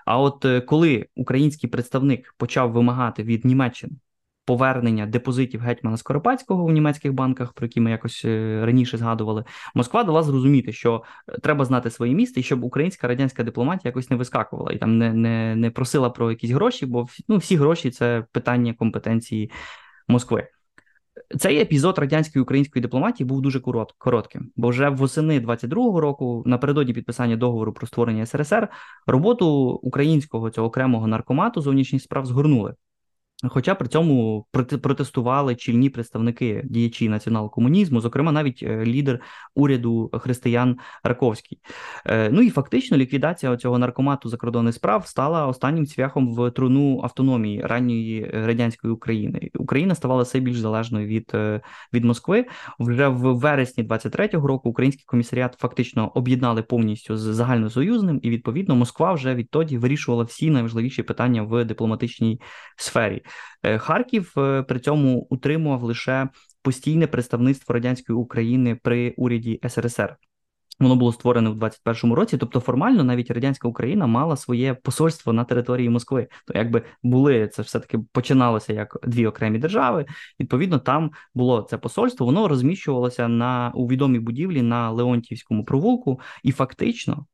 А 0.06 0.20
от 0.20 0.46
коли 0.68 1.08
український 1.16 1.70
представник 1.70 2.36
почав 2.38 2.72
вимагати 2.72 3.24
від 3.24 3.46
Німеччини 3.46 3.94
повернення 4.46 5.06
депозитів 5.06 5.62
гетьмана 5.62 5.98
Скоропадського 5.98 6.64
у 6.64 6.72
німецьких 6.72 7.14
банках, 7.14 7.54
про 7.54 7.66
які 7.66 7.82
ми 7.82 7.92
якось 7.92 8.26
раніше 8.62 8.98
згадували, 8.98 9.44
Москва 9.76 10.04
дала 10.04 10.24
зрозуміти, 10.24 10.74
що 10.74 11.04
треба 11.44 11.66
знати 11.66 11.90
своє 11.90 12.14
місце, 12.14 12.40
і 12.40 12.44
щоб 12.44 12.64
українська 12.64 13.08
радянська 13.08 13.44
дипломатія 13.44 13.90
якось 13.90 14.10
не 14.10 14.16
вискакувала 14.16 14.72
і 14.72 14.78
там 14.78 14.98
не 14.98 15.14
не, 15.14 15.56
не 15.56 15.72
просила 15.72 16.10
про 16.10 16.32
якісь 16.32 16.52
гроші, 16.52 16.86
бо 16.86 17.08
ну, 17.28 17.38
всі 17.38 17.56
гроші 17.56 17.92
це 17.92 18.26
питання 18.32 18.74
компетенції 18.74 19.52
Москви. 20.08 20.48
Цей 21.40 21.62
епізод 21.62 21.98
радянської 21.98 22.44
української 22.44 22.82
дипломатії 22.82 23.28
був 23.28 23.42
дуже 23.42 23.60
коротким, 23.98 24.52
бо 24.56 24.70
вже 24.70 24.90
восени 24.90 25.40
22-го 25.40 26.02
року, 26.02 26.44
напередодні 26.46 26.94
підписання 26.94 27.36
договору 27.36 27.74
про 27.74 27.88
створення 27.88 28.26
СРСР, 28.26 28.68
роботу 29.08 29.48
українського 29.84 30.50
цього 30.50 30.68
окремого 30.68 31.08
наркомату 31.08 31.62
зовнішніх 31.62 32.02
справ 32.02 32.26
згорнули. 32.26 32.76
Хоча 33.50 33.76
при 33.76 33.88
цьому 33.88 34.46
протестували 34.82 35.56
чільні 35.56 35.90
представники 35.90 36.62
діячі 36.66 37.10
націонал-комунізму, 37.10 38.02
зокрема 38.02 38.32
навіть 38.32 38.64
е, 38.64 38.86
лідер 38.86 39.20
уряду 39.56 40.10
християн 40.14 40.78
Раковський. 41.04 41.60
Е, 42.06 42.30
ну 42.30 42.42
і 42.42 42.50
фактично 42.50 42.98
ліквідація 42.98 43.58
цього 43.58 43.78
наркомату 43.78 44.30
закордонних 44.30 44.76
справ 44.76 45.08
стала 45.08 45.48
останнім 45.48 45.86
цвяхом 45.86 46.36
в 46.36 46.52
труну 46.52 47.02
автономії 47.04 47.62
ранньої 47.62 48.22
е, 48.22 48.48
радянської 48.48 48.94
України. 48.94 49.50
Україна 49.56 49.96
ставала 49.96 50.24
все 50.24 50.40
більш 50.40 50.60
залежною 50.60 51.08
від 51.08 51.32
від 51.94 52.06
Москви. 52.06 52.46
Вже 52.80 53.08
в 53.08 53.40
вересні 53.40 53.84
23-го 53.84 54.48
року 54.48 54.70
український 54.70 55.04
комісаріат 55.08 55.56
фактично 55.60 56.12
об'єднали 56.16 56.62
повністю 56.62 57.18
з 57.18 57.22
загальносоюзним, 57.22 58.20
і 58.24 58.30
відповідно 58.30 58.76
Москва 58.76 59.14
вже 59.14 59.36
відтоді 59.36 59.78
вирішувала 59.78 60.24
всі 60.24 60.50
найважливіші 60.50 61.04
питання 61.04 61.44
в 61.44 61.66
дипломатичній 61.66 62.42
сфері. 62.76 63.22
Е, 63.64 63.78
Харків 63.78 64.34
е, 64.38 64.64
при 64.64 64.80
цьому 64.80 65.28
утримував 65.30 65.84
лише 65.84 66.30
постійне 66.62 67.08
представництво 67.08 67.74
радянської 67.74 68.18
України 68.18 68.80
при 68.84 69.14
уряді 69.18 69.60
СРСР. 69.70 70.18
Воно 70.82 70.96
було 70.96 71.14
створене 71.14 71.50
в 71.50 71.58
21-му 71.58 72.16
році, 72.16 72.38
тобто 72.38 72.60
формально 72.60 73.04
навіть 73.04 73.32
радянська 73.32 73.68
Україна 73.68 74.08
мала 74.08 74.36
своє 74.38 74.74
посольство 74.74 75.34
на 75.34 75.44
території 75.44 75.90
Москви. 75.90 76.28
То 76.48 76.54
якби 76.58 76.82
були 77.04 77.48
це 77.48 77.62
все 77.62 77.80
таки 77.80 78.00
починалося 78.12 78.74
як 78.74 78.98
дві 79.04 79.28
окремі 79.28 79.60
держави. 79.60 80.06
Відповідно, 80.40 80.80
там 80.80 81.12
було 81.36 81.62
це 81.62 81.78
посольство. 81.78 82.26
Воно 82.26 82.48
розміщувалося 82.48 83.28
на 83.28 83.72
у 83.76 83.88
відомій 83.88 84.20
будівлі 84.20 84.62
на 84.62 84.92
Леонтівському 84.92 85.66
провулку, 85.66 86.20
і 86.44 86.52
фактично 86.52 87.26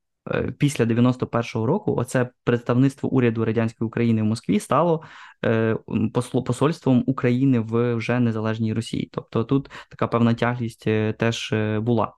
після 0.58 0.86
91-го 0.86 1.66
року 1.66 1.96
оце 1.98 2.30
представництво 2.44 3.10
уряду 3.10 3.46
радянської 3.46 3.88
України 3.88 4.22
в 4.22 4.26
Москві 4.26 4.60
стало 4.60 5.04
е, 5.46 5.78
посольством 6.46 7.04
України 7.08 7.60
в 7.60 7.96
вже 7.96 8.20
незалежній 8.20 8.74
Росії. 8.74 9.10
Тобто 9.14 9.44
тут 9.44 9.70
така 9.90 10.08
певна 10.08 10.34
тяглість 10.34 10.88
е, 10.88 11.14
теж 11.14 11.54
була. 11.80 12.14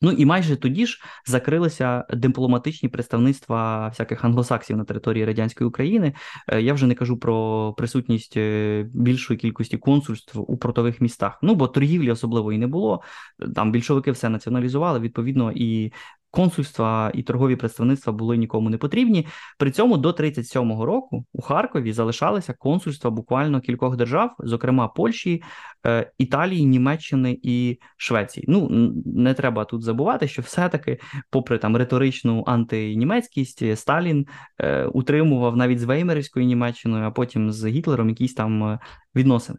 Ну 0.00 0.12
і 0.12 0.24
майже 0.24 0.56
тоді 0.56 0.86
ж 0.86 0.98
закрилися 1.26 2.04
дипломатичні 2.10 2.88
представництва 2.88 3.88
всяких 3.88 4.24
англосаксів 4.24 4.76
на 4.76 4.84
території 4.84 5.24
радянської 5.24 5.68
України. 5.68 6.14
Я 6.58 6.74
вже 6.74 6.86
не 6.86 6.94
кажу 6.94 7.18
про 7.18 7.72
присутність 7.72 8.38
більшої 8.94 9.38
кількості 9.38 9.76
консульств 9.76 10.40
у 10.40 10.56
портових 10.56 11.00
містах. 11.00 11.38
Ну 11.42 11.54
бо 11.54 11.68
торгівлі 11.68 12.10
особливо 12.10 12.52
і 12.52 12.58
не 12.58 12.66
було. 12.66 13.02
Там 13.54 13.72
більшовики 13.72 14.10
все 14.10 14.28
націоналізували. 14.28 15.00
Відповідно, 15.00 15.52
і 15.54 15.92
консульства 16.30 17.10
і 17.14 17.22
торгові 17.22 17.56
представництва 17.56 18.12
були 18.12 18.36
нікому 18.36 18.70
не 18.70 18.78
потрібні. 18.78 19.26
При 19.58 19.70
цьому 19.70 19.96
до 19.96 20.10
37-го 20.10 20.86
року 20.86 21.24
у 21.32 21.42
Харкові 21.42 21.92
залишалися 21.92 22.52
консульства 22.52 23.10
буквально 23.10 23.60
кількох 23.60 23.96
держав, 23.96 24.34
зокрема 24.38 24.88
Польщі, 24.88 25.42
е, 25.86 26.12
Італії, 26.18 26.66
Німеччини 26.66 27.38
і 27.42 27.78
Швеції. 27.96 28.44
Ну 28.48 28.68
не 29.06 29.34
треба 29.34 29.64
тут 29.64 29.82
забувати, 29.82 30.28
що 30.28 30.42
все-таки, 30.42 30.98
попри 31.30 31.58
там 31.58 31.76
риторичну 31.76 32.44
антинімецькість, 32.46 33.76
Сталін 33.76 34.26
е, 34.58 34.86
утримував 34.86 35.56
навіть 35.56 35.80
з 35.80 35.84
Веймерівською 35.84 36.46
Німеччиною, 36.46 37.04
а 37.04 37.10
потім 37.10 37.52
з 37.52 37.66
Гітлером 37.66 38.08
якісь 38.08 38.34
там 38.34 38.64
е, 38.64 38.78
відносини. 39.14 39.58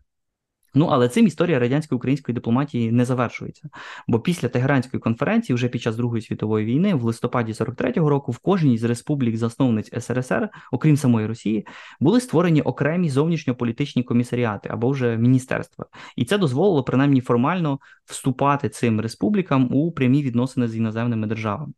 Ну, 0.75 0.86
але 0.86 1.09
цим 1.09 1.27
історія 1.27 1.59
радянсько-української 1.59 2.33
дипломатії 2.33 2.91
не 2.91 3.05
завершується. 3.05 3.69
Бо 4.07 4.19
після 4.19 4.47
Тегеранської 4.47 5.01
конференції, 5.01 5.55
вже 5.55 5.67
під 5.67 5.81
час 5.81 5.95
Другої 5.95 6.21
світової 6.21 6.65
війни, 6.65 6.95
в 6.95 7.03
листопаді 7.03 7.51
43-го 7.51 8.09
року, 8.09 8.31
в 8.31 8.38
кожній 8.38 8.77
з 8.77 8.83
республік-засновниць 8.83 10.01
СРСР, 10.01 10.50
окрім 10.71 10.97
самої 10.97 11.27
Росії, 11.27 11.67
були 12.00 12.21
створені 12.21 12.62
окремі 12.62 13.09
зовнішньополітичні 13.09 14.03
комісаріати 14.03 14.69
або 14.69 14.89
вже 14.89 15.17
міністерства. 15.17 15.86
І 16.15 16.25
це 16.25 16.38
дозволило 16.38 16.83
принаймні 16.83 17.21
формально 17.21 17.79
вступати 18.05 18.69
цим 18.69 19.01
республікам 19.01 19.69
у 19.74 19.91
прямі 19.91 20.24
відносини 20.24 20.67
з 20.67 20.75
іноземними 20.75 21.27
державами. 21.27 21.74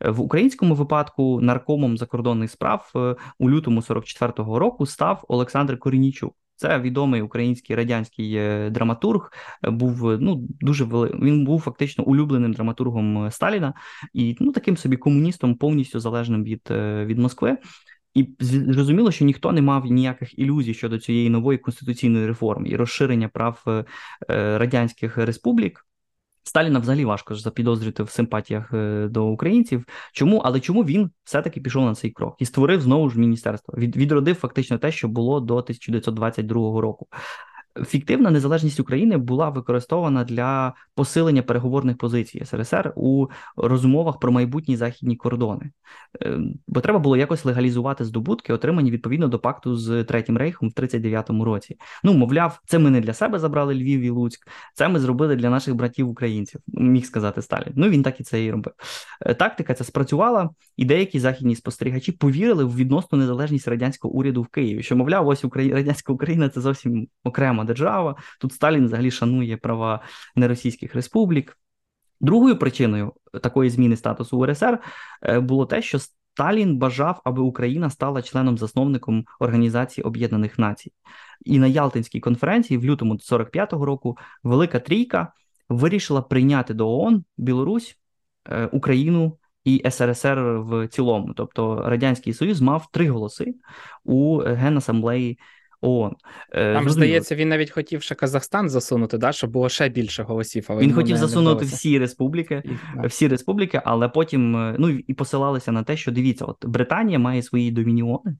В 0.00 0.20
українському 0.20 0.74
випадку 0.74 1.40
наркомом 1.40 1.98
закордонних 1.98 2.50
справ 2.50 2.92
е, 2.96 3.16
у 3.38 3.50
лютому 3.50 3.80
44-го 3.80 4.58
року 4.58 4.86
став 4.86 5.24
Олександр 5.28 5.78
Корінічук. 5.78 6.34
Це 6.62 6.80
відомий 6.80 7.22
український 7.22 7.76
радянський 7.76 8.34
е, 8.34 8.70
драматург. 8.70 9.32
Е, 9.64 9.70
був 9.70 10.10
е, 10.10 10.18
ну 10.20 10.48
дуже 10.60 10.84
вели... 10.84 11.18
Він 11.22 11.44
був 11.44 11.60
фактично 11.60 12.04
улюбленим 12.04 12.52
драматургом 12.52 13.30
Сталіна 13.30 13.74
і 14.14 14.36
ну 14.40 14.52
таким 14.52 14.76
собі 14.76 14.96
комуністом, 14.96 15.54
повністю 15.54 16.00
залежним 16.00 16.44
від, 16.44 16.62
від 17.06 17.18
Москви. 17.18 17.58
І 18.14 18.28
зрозуміло, 18.40 19.10
що 19.10 19.24
ніхто 19.24 19.52
не 19.52 19.62
мав 19.62 19.86
ніяких 19.86 20.38
ілюзій 20.38 20.74
щодо 20.74 20.98
цієї 20.98 21.30
нової 21.30 21.58
конституційної 21.58 22.26
реформи 22.26 22.68
і 22.68 22.76
розширення 22.76 23.28
прав 23.28 23.84
радянських 24.28 25.16
республік. 25.16 25.86
Сталіна 26.44 26.78
взагалі 26.78 27.04
важко 27.04 27.34
ж 27.34 27.42
запідозрити 27.42 28.02
в 28.02 28.10
симпатіях 28.10 28.72
е, 28.72 29.08
до 29.10 29.26
українців. 29.26 29.86
Чому? 30.12 30.38
Але 30.38 30.60
чому 30.60 30.84
він 30.84 31.10
все-таки 31.24 31.60
пішов 31.60 31.84
на 31.84 31.94
цей 31.94 32.10
крок 32.10 32.36
і 32.38 32.44
створив 32.44 32.80
знову 32.80 33.10
ж 33.10 33.18
міністерство? 33.18 33.74
Від, 33.78 33.96
відродив 33.96 34.36
фактично 34.36 34.78
те, 34.78 34.92
що 34.92 35.08
було 35.08 35.40
до 35.40 35.56
1922 35.56 36.80
року. 36.80 37.06
Фіктивна 37.86 38.30
незалежність 38.30 38.80
України 38.80 39.16
була 39.16 39.48
використована 39.48 40.24
для 40.24 40.74
посилення 40.94 41.42
переговорних 41.42 41.96
позицій 41.96 42.44
СРСР 42.44 42.92
у 42.96 43.26
розмовах 43.56 44.18
про 44.18 44.32
майбутні 44.32 44.76
західні 44.76 45.16
кордони, 45.16 45.70
е, 46.22 46.38
бо 46.68 46.80
треба 46.80 46.98
було 46.98 47.16
якось 47.16 47.44
легалізувати 47.44 48.04
здобутки, 48.04 48.52
отримані 48.52 48.90
відповідно 48.90 49.28
до 49.28 49.38
пакту 49.38 49.76
з 49.76 50.04
Третім 50.04 50.36
рейхом 50.36 50.68
в 50.68 50.72
39-му 50.72 51.44
році. 51.44 51.76
Ну, 52.04 52.14
мовляв, 52.14 52.60
це 52.66 52.78
ми 52.78 52.90
не 52.90 53.00
для 53.00 53.14
себе 53.14 53.38
забрали 53.38 53.74
Львів 53.74 54.00
і 54.00 54.10
Луцьк, 54.10 54.48
це 54.74 54.88
ми 54.88 55.00
зробили 55.00 55.36
для 55.36 55.50
наших 55.50 55.74
братів 55.74 56.08
українців. 56.08 56.60
Міг 56.66 57.04
сказати 57.04 57.42
Сталін. 57.42 57.72
Ну 57.76 57.88
він 57.88 58.02
так 58.02 58.20
і 58.20 58.24
це 58.24 58.44
і 58.44 58.50
робив. 58.50 58.72
Е, 59.20 59.34
тактика 59.34 59.74
ця 59.74 59.84
спрацювала, 59.84 60.50
і 60.76 60.84
деякі 60.84 61.20
західні 61.20 61.56
спостерігачі 61.56 62.12
повірили 62.12 62.64
в 62.64 62.76
відносну 62.76 63.18
незалежність 63.18 63.68
радянського 63.68 64.14
уряду 64.14 64.42
в 64.42 64.46
Києві, 64.46 64.82
що 64.82 64.96
мовляв, 64.96 65.28
ось 65.28 65.44
Україна 65.44 65.74
радянська 65.74 66.12
Україна 66.12 66.48
це 66.48 66.60
зовсім 66.60 67.08
окрема 67.24 67.61
окрема 67.62 67.64
держава. 67.64 68.16
Тут 68.40 68.52
Сталін 68.52 68.86
взагалі 68.86 69.10
шанує 69.10 69.56
права 69.56 70.00
неросійських 70.36 70.94
республік. 70.94 71.58
Другою 72.20 72.58
причиною 72.58 73.12
такої 73.42 73.70
зміни 73.70 73.96
статусу 73.96 74.38
УРСР 74.38 74.78
е, 75.22 75.40
було 75.40 75.66
те, 75.66 75.82
що 75.82 75.98
Сталін 75.98 76.78
бажав, 76.78 77.20
аби 77.24 77.42
Україна 77.42 77.90
стала 77.90 78.22
членом-засновником 78.22 79.24
Організації 79.40 80.04
Об'єднаних 80.04 80.58
Націй. 80.58 80.92
І 81.44 81.58
на 81.58 81.66
Ялтинській 81.66 82.20
конференції 82.20 82.78
в 82.78 82.84
лютому 82.84 83.14
45-го 83.14 83.84
року 83.84 84.16
Велика 84.42 84.78
Трійка 84.78 85.32
вирішила 85.68 86.22
прийняти 86.22 86.74
до 86.74 86.88
ООН 86.88 87.24
Білорусь, 87.36 87.98
е, 88.48 88.66
Україну 88.72 89.38
і 89.64 89.82
СРСР 89.90 90.38
в 90.40 90.88
цілому. 90.88 91.34
Тобто 91.34 91.82
Радянський 91.86 92.34
Союз 92.34 92.60
мав 92.60 92.90
три 92.92 93.10
голоси 93.10 93.54
у 94.04 94.38
Генасамблеї 94.38 95.38
ООН. 95.82 96.12
Е, 96.52 96.74
Там, 96.74 96.90
здається, 96.90 97.34
він 97.34 97.48
навіть 97.48 97.70
хотів 97.70 98.02
ще 98.02 98.14
Казахстан 98.14 98.68
засунути, 98.68 99.18
да, 99.18 99.32
щоб 99.32 99.50
було 99.50 99.68
ще 99.68 99.88
більше 99.88 100.22
голосів. 100.22 100.66
Але 100.68 100.82
він 100.82 100.94
хотів 100.94 101.16
засунути 101.16 101.64
всі 101.64 101.98
республіки, 101.98 102.62
і, 103.04 103.06
всі 103.06 103.28
республіки, 103.28 103.82
але 103.84 104.08
потім 104.08 104.56
е, 104.56 104.76
ну 104.78 104.88
і 104.88 105.14
посилалися 105.14 105.72
на 105.72 105.82
те, 105.82 105.96
що 105.96 106.12
дивіться, 106.12 106.44
от 106.44 106.66
Британія 106.66 107.18
має 107.18 107.42
свої 107.42 107.70
домініони. 107.70 108.36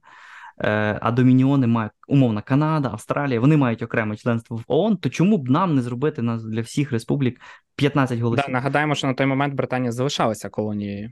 Е, 0.59 0.99
а 1.01 1.11
домініони 1.11 1.67
мають 1.67 1.91
умовно 2.07 2.41
Канада, 2.45 2.89
Австралія, 2.89 3.39
вони 3.39 3.57
мають 3.57 3.81
окреме 3.81 4.15
членство 4.15 4.57
в 4.57 4.63
ООН, 4.67 4.97
то 4.97 5.09
чому 5.09 5.37
б 5.37 5.49
нам 5.49 5.75
не 5.75 5.81
зробити 5.81 6.21
нас 6.21 6.43
для 6.43 6.61
всіх 6.61 6.91
республік 6.91 7.41
15 7.75 8.19
голосів? 8.19 8.45
Да, 8.47 8.53
Нагадаємо, 8.53 8.95
що 8.95 9.07
на 9.07 9.13
той 9.13 9.27
момент 9.27 9.53
Британія 9.53 9.91
залишалася 9.91 10.49
колонією. 10.49 11.11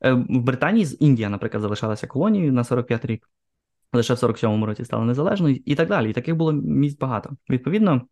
В 0.00 0.38
Британії 0.38 0.84
з 0.84 0.96
Індія, 1.00 1.28
наприклад, 1.28 1.62
залишалася 1.62 2.06
колонією 2.06 2.52
на 2.52 2.64
45 2.64 3.04
рік 3.04 3.28
лише 3.94 4.14
в 4.14 4.16
47-му 4.16 4.66
році 4.66 4.84
стала 4.84 5.04
незалежною 5.04 5.60
і 5.64 5.74
так 5.74 5.88
далі. 5.88 6.10
І 6.10 6.12
таких 6.12 6.36
було 6.36 6.52
місць 6.52 6.98
багато. 6.98 7.30
Відповідно, 7.50 8.02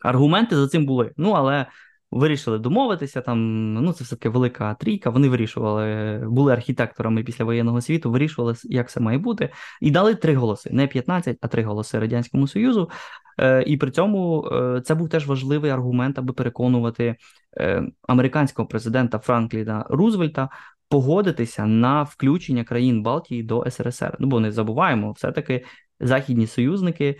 аргументи 0.00 0.56
за 0.56 0.68
цим 0.68 0.86
були. 0.86 1.12
Ну, 1.16 1.30
але 1.30 1.66
вирішили 2.10 2.58
домовитися. 2.58 3.20
Там 3.20 3.74
ну 3.74 3.92
це 3.92 4.04
все 4.04 4.16
таки 4.16 4.28
велика 4.28 4.74
трійка. 4.74 5.10
Вони 5.10 5.28
вирішували, 5.28 6.18
були 6.26 6.52
архітекторами 6.52 7.24
після 7.24 7.44
воєнного 7.44 7.80
світу, 7.80 8.10
вирішували, 8.10 8.54
як 8.64 8.90
це 8.90 9.00
має 9.00 9.18
бути, 9.18 9.50
і 9.80 9.90
дали 9.90 10.14
три 10.14 10.34
голоси: 10.34 10.70
не 10.72 10.86
15, 10.86 11.38
а 11.40 11.48
три 11.48 11.62
голоси 11.62 11.98
радянському 11.98 12.48
союзу. 12.48 12.90
Е, 13.40 13.64
і 13.66 13.76
при 13.76 13.90
цьому 13.90 14.48
е, 14.52 14.80
це 14.80 14.94
був 14.94 15.08
теж 15.08 15.26
важливий 15.26 15.70
аргумент, 15.70 16.18
аби 16.18 16.32
переконувати 16.32 17.16
е, 17.56 17.82
американського 18.08 18.68
президента 18.68 19.18
Франкліна 19.18 19.86
Рузвельта 19.88 20.48
погодитися 20.88 21.66
на 21.66 22.02
включення 22.02 22.64
країн 22.64 23.02
Балтії 23.02 23.42
до 23.42 23.70
СРСР. 23.70 24.16
Ну 24.18 24.26
бо 24.26 24.40
не 24.40 24.52
забуваємо, 24.52 25.12
все-таки 25.12 25.64
західні 26.00 26.46
союзники 26.46 27.18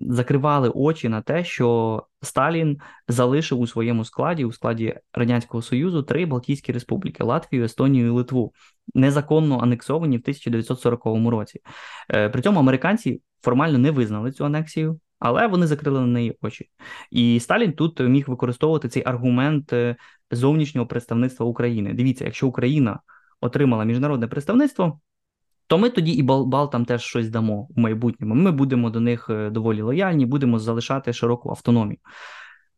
закривали 0.00 0.68
очі 0.68 1.08
на 1.08 1.22
те, 1.22 1.44
що 1.44 2.02
Сталін 2.22 2.78
залишив 3.08 3.60
у 3.60 3.66
своєму 3.66 4.04
складі, 4.04 4.44
у 4.44 4.52
складі 4.52 4.98
Радянського 5.12 5.62
Союзу, 5.62 6.02
три 6.02 6.26
Балтійські 6.26 6.72
республіки 6.72 7.24
Латвію, 7.24 7.64
Естонію 7.64 8.06
і 8.06 8.10
Литву, 8.10 8.52
незаконно 8.94 9.58
анексовані 9.58 10.16
в 10.16 10.20
1940 10.20 11.30
році. 11.30 11.60
Е, 12.10 12.28
при 12.28 12.42
цьому 12.42 12.60
американці 12.60 13.20
формально 13.42 13.78
не 13.78 13.90
визнали 13.90 14.32
цю 14.32 14.44
анексію. 14.44 15.00
Але 15.18 15.46
вони 15.46 15.66
закрили 15.66 16.00
на 16.00 16.06
неї 16.06 16.38
очі, 16.42 16.70
і 17.10 17.40
Сталін 17.40 17.72
тут 17.72 18.00
міг 18.00 18.24
використовувати 18.28 18.88
цей 18.88 19.02
аргумент 19.06 19.72
е, 19.72 19.96
зовнішнього 20.30 20.86
представництва 20.86 21.46
України. 21.46 21.92
Дивіться, 21.92 22.24
якщо 22.24 22.46
Україна 22.46 23.00
отримала 23.40 23.84
міжнародне 23.84 24.28
представництво, 24.28 25.00
то 25.66 25.78
ми 25.78 25.90
тоді 25.90 26.12
і 26.12 26.22
Балтам 26.22 26.84
теж 26.84 27.02
щось 27.02 27.28
дамо 27.28 27.68
в 27.76 27.78
майбутньому. 27.78 28.34
Ми 28.34 28.52
будемо 28.52 28.90
до 28.90 29.00
них 29.00 29.26
е, 29.30 29.50
доволі 29.50 29.82
лояльні, 29.82 30.26
будемо 30.26 30.58
залишати 30.58 31.12
широку 31.12 31.50
автономію. 31.50 31.98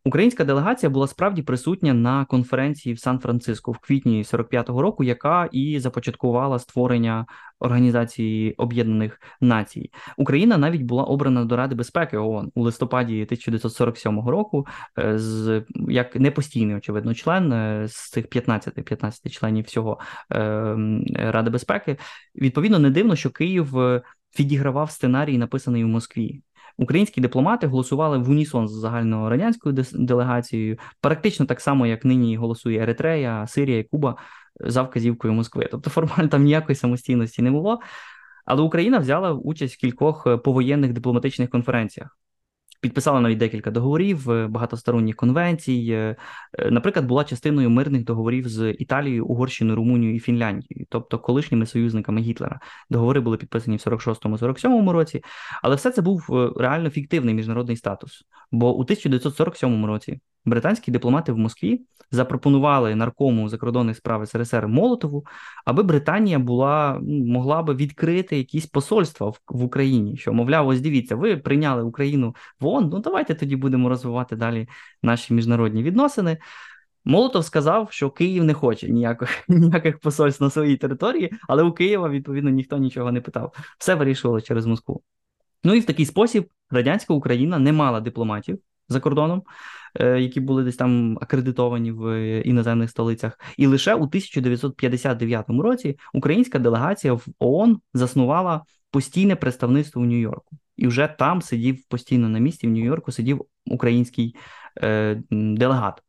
Українська 0.06 0.44
делегація 0.44 0.90
була 0.90 1.06
справді 1.06 1.42
присутня 1.42 1.94
на 1.94 2.24
конференції 2.24 2.94
в 2.94 2.98
Сан-Франциско 2.98 3.72
в 3.72 3.78
квітні 3.78 4.22
45-го 4.22 4.82
року, 4.82 5.04
яка 5.04 5.48
і 5.52 5.80
започаткувала 5.80 6.58
створення 6.58 7.26
Організації 7.60 8.52
Об'єднаних 8.52 9.20
Націй. 9.40 9.90
Україна 10.16 10.58
навіть 10.58 10.82
була 10.82 11.04
обрана 11.04 11.44
до 11.44 11.56
Ради 11.56 11.74
безпеки 11.74 12.16
ООН 12.16 12.50
у 12.54 12.62
листопаді 12.62 13.12
1947 13.12 14.28
року, 14.28 14.66
е, 14.98 15.18
з 15.18 15.64
як 15.88 16.16
непостійний, 16.16 16.76
очевидно, 16.76 17.14
член 17.14 17.52
е, 17.52 17.88
з 17.88 18.10
цих 18.10 18.26
15 18.26 18.74
15 18.74 19.32
членів 19.32 19.64
всього 19.64 19.98
е, 20.32 20.76
Ради 21.14 21.50
безпеки. 21.50 21.96
Відповідно, 22.34 22.78
не 22.78 22.90
дивно, 22.90 23.16
що 23.16 23.30
Київ 23.30 23.74
відігравав 24.38 24.90
сценарій, 24.90 25.38
написаний 25.38 25.84
у 25.84 25.88
Москві. 25.88 26.42
Українські 26.78 27.20
дипломати 27.20 27.66
голосували 27.66 28.18
в 28.18 28.30
унісон 28.30 28.68
з 28.68 28.72
загальнорадянською 28.72 29.74
делегацією, 29.92 30.78
практично 31.00 31.46
так 31.46 31.60
само, 31.60 31.86
як 31.86 32.04
нині 32.04 32.36
голосує 32.36 32.82
Еритрея, 32.82 33.46
Сирія 33.46 33.78
і 33.78 33.84
Куба 33.84 34.16
за 34.60 34.82
вказівкою 34.82 35.34
Москви. 35.34 35.68
Тобто 35.70 35.90
формально 35.90 36.28
там 36.28 36.42
ніякої 36.42 36.76
самостійності 36.76 37.42
не 37.42 37.50
було. 37.50 37.80
Але 38.44 38.62
Україна 38.62 38.98
взяла 38.98 39.32
участь 39.32 39.74
в 39.74 39.78
кількох 39.78 40.26
е, 40.26 40.36
повоєнних 40.36 40.92
дипломатичних 40.92 41.50
конференціях. 41.50 42.18
Підписала 42.80 43.20
навіть 43.20 43.38
декілька 43.38 43.70
договорів, 43.70 44.30
е, 44.30 44.46
багатосторонніх 44.46 45.16
конвенцій. 45.16 45.88
Е, 45.90 46.16
наприклад, 46.70 47.06
була 47.06 47.24
частиною 47.24 47.70
мирних 47.70 48.04
договорів 48.04 48.48
з 48.48 48.70
Італією, 48.70 49.26
Угорщиною, 49.26 49.76
Румунією 49.76 50.16
і 50.16 50.20
Фінляндією, 50.20 50.86
тобто 50.88 51.18
колишніми 51.18 51.66
союзниками 51.66 52.20
Гітлера. 52.20 52.60
Договори 52.90 53.20
були 53.20 53.36
підписані 53.36 53.76
в 53.76 53.80
46-47 53.80 54.90
році, 54.90 55.24
але 55.62 55.76
все 55.76 55.90
це 55.90 56.02
був 56.02 56.52
реально 56.56 56.90
фіктивний 56.90 57.34
міжнародний 57.34 57.76
статус. 57.76 58.24
Бо 58.52 58.76
у 58.76 58.80
1947 58.80 59.86
році 59.86 60.20
британські 60.44 60.90
дипломати 60.90 61.32
в 61.32 61.38
Москві 61.38 61.80
запропонували 62.10 62.94
наркому 62.94 63.48
закордонних 63.48 63.96
справ 63.96 64.28
СРСР 64.28 64.68
Молотову, 64.68 65.24
аби 65.64 65.82
Британія 65.82 66.38
була 66.38 67.00
могла 67.26 67.62
би 67.62 67.74
відкрити 67.74 68.36
якісь 68.36 68.66
посольства 68.66 69.28
в, 69.28 69.40
в 69.48 69.64
Україні, 69.64 70.16
що 70.16 70.32
мовляв, 70.32 70.68
ось 70.68 70.80
дивіться, 70.80 71.16
ви 71.16 71.36
прийняли 71.36 71.82
Україну 71.82 72.34
в 72.60 72.65
ООН, 72.66 72.88
ну 72.92 72.98
давайте 72.98 73.35
тоді 73.35 73.57
будемо 73.57 73.88
розвивати 73.88 74.37
далі 74.37 74.68
наші 75.02 75.35
міжнародні 75.35 75.83
відносини. 75.83 76.38
Молотов 77.05 77.44
сказав, 77.44 77.92
що 77.92 78.11
Київ 78.11 78.44
не 78.44 78.55
хоче 78.55 78.88
ніяких 78.88 79.44
ніяких 79.48 79.98
посольств 79.98 80.42
на 80.42 80.50
своїй 80.50 80.76
території, 80.76 81.33
але 81.48 81.62
у 81.62 81.72
Києва 81.72 82.09
відповідно 82.09 82.50
ніхто 82.50 82.79
нічого 82.79 83.12
не 83.12 83.20
питав. 83.20 83.55
Все 83.79 83.94
вирішувало 83.94 84.40
через 84.40 84.66
Москву. 84.66 85.02
Ну 85.64 85.74
і 85.74 85.81
в 85.81 85.85
такий 85.87 86.07
спосіб 86.07 86.48
радянська 86.70 87.14
Україна 87.14 87.59
не 87.59 87.72
мала 87.72 88.00
дипломатів 88.00 88.59
за 88.88 89.00
кордоном, 89.00 89.42
е, 90.00 90.20
які 90.20 90.40
були 90.40 90.64
десь 90.64 90.76
там 90.76 91.18
акредитовані 91.20 91.92
в 91.92 92.20
іноземних 92.42 92.90
столицях. 92.90 93.38
І 93.57 93.66
лише 93.66 93.94
у 93.94 94.07
1959 94.07 95.61
році 95.62 95.98
українська 96.14 96.59
делегація 96.59 97.12
в 97.12 97.26
ООН 97.38 97.81
заснувала 97.94 98.64
постійне 98.90 99.37
представництво 99.37 100.02
у 100.02 100.05
Нью-Йорку. 100.05 100.57
І 100.76 100.86
вже 100.86 101.08
там 101.18 101.42
сидів 101.42 101.84
постійно 101.88 102.28
на 102.28 102.38
місці 102.38 102.66
в 102.66 102.70
Нью-Йорку, 102.70 103.12
сидів 103.12 103.44
український 103.66 104.36
е, 104.82 105.22
делегат. 105.30 106.02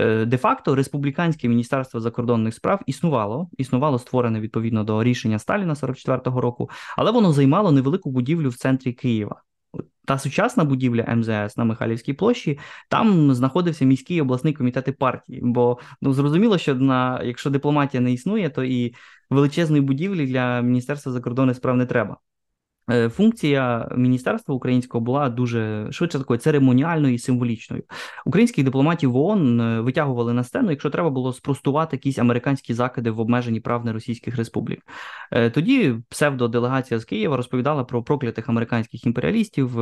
Е, 0.00 0.24
де-факто 0.24 0.74
республіканське 0.74 1.48
міністерство 1.48 2.00
закордонних 2.00 2.54
справ 2.54 2.80
існувало, 2.86 3.50
існувало 3.58 3.98
створене 3.98 4.40
відповідно 4.40 4.84
до 4.84 5.02
рішення 5.02 5.38
Сталіна 5.38 5.74
44-го 5.74 6.40
року, 6.40 6.70
але 6.96 7.10
воно 7.10 7.32
займало 7.32 7.72
невелику 7.72 8.10
будівлю 8.10 8.48
в 8.48 8.56
центрі 8.56 8.92
Києва. 8.92 9.42
Та 10.06 10.18
сучасна 10.18 10.64
будівля 10.64 11.14
МЗС 11.14 11.56
на 11.56 11.64
Михайлівській 11.64 12.12
площі 12.12 12.58
там 12.88 13.34
знаходився 13.34 13.84
міський 13.84 14.20
обласний 14.20 14.52
комітет 14.52 14.98
партії. 14.98 15.40
Бо 15.42 15.78
ну 16.02 16.12
зрозуміло, 16.12 16.58
що 16.58 16.74
на 16.74 17.22
якщо 17.22 17.50
дипломатія 17.50 18.00
не 18.00 18.12
існує, 18.12 18.50
то 18.50 18.64
і 18.64 18.94
величезної 19.30 19.82
будівлі 19.82 20.26
для 20.26 20.60
міністерства 20.60 21.12
закордонних 21.12 21.56
справ 21.56 21.76
не 21.76 21.86
треба. 21.86 22.16
Е, 22.90 23.08
функція 23.08 23.88
міністерства 23.96 24.54
українського 24.54 25.04
була 25.04 25.28
дуже 25.28 25.88
швидше 25.92 26.18
такою 26.18 26.38
церемоніальною 26.38 27.14
і 27.14 27.18
символічною. 27.18 27.82
Українських 28.26 28.64
дипломатів 28.64 29.12
в 29.12 29.16
ООН 29.16 29.60
е, 29.60 29.80
витягували 29.80 30.32
на 30.32 30.44
сцену, 30.44 30.70
якщо 30.70 30.90
треба 30.90 31.10
було 31.10 31.32
спростувати 31.32 31.96
якісь 31.96 32.18
американські 32.18 32.74
закиди 32.74 33.10
в 33.10 33.20
обмеженні 33.20 33.60
прав 33.60 33.84
неросійських 33.84 34.36
республік. 34.36 34.82
Е, 35.30 35.50
тоді 35.50 35.94
псевдоделегація 36.08 37.00
з 37.00 37.04
Києва 37.04 37.36
розповідала 37.36 37.84
про 37.84 38.02
проклятих 38.02 38.48
американських 38.48 39.06
імперіалістів, 39.06 39.72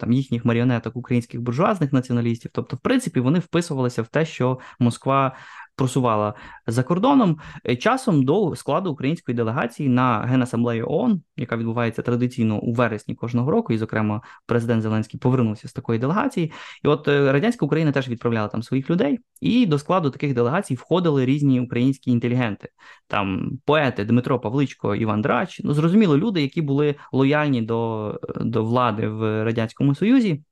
там 0.00 0.12
їхніх 0.12 0.44
маріонеток, 0.44 0.96
українських 0.96 1.40
буржуазних 1.40 1.92
націоналістів. 1.92 2.50
Тобто, 2.54 2.76
в 2.76 2.80
принципі, 2.80 3.20
вони 3.20 3.38
вписувалися 3.38 4.02
в 4.02 4.08
те, 4.08 4.26
що 4.26 4.58
Москва 4.78 5.36
просувала 5.82 6.34
за 6.66 6.82
кордоном. 6.82 7.38
Е, 7.68 7.76
часом 7.76 8.24
до 8.24 8.56
складу 8.56 8.92
української 8.92 9.36
делегації 9.36 9.88
на 9.88 10.20
Генасамблею 10.20 10.90
ООН, 10.90 11.22
яка 11.36 11.56
відбувається 11.56 12.02
традиційно 12.02 12.58
у 12.60 12.72
вересні 12.72 13.14
кожного 13.14 13.50
року, 13.50 13.72
і, 13.72 13.78
зокрема, 13.78 14.20
президент 14.46 14.82
Зеленський 14.82 15.20
повернувся 15.20 15.68
з 15.68 15.72
такої 15.72 15.98
делегації. 15.98 16.52
І 16.84 16.88
от 16.88 17.08
е, 17.08 17.32
радянська 17.32 17.66
Україна 17.66 17.92
теж 17.92 18.08
відправляла 18.08 18.48
там 18.48 18.62
своїх 18.62 18.90
людей, 18.90 19.18
і 19.40 19.66
до 19.66 19.78
складу 19.78 20.10
таких 20.10 20.34
делегацій 20.34 20.74
входили 20.74 21.24
різні 21.24 21.60
українські 21.60 22.10
інтелігенти, 22.10 22.68
там 23.06 23.50
поети 23.64 24.04
Дмитро 24.04 24.40
Павличко, 24.40 24.94
Іван 24.94 25.22
Драч. 25.22 25.60
Ну 25.64 25.74
зрозуміло, 25.74 26.18
люди, 26.18 26.42
які 26.42 26.62
були 26.62 26.94
лояльні 27.12 27.62
до, 27.62 28.20
до 28.40 28.64
влади 28.64 29.08
в 29.08 29.44
радянському 29.44 29.94
союзі. 29.94 30.42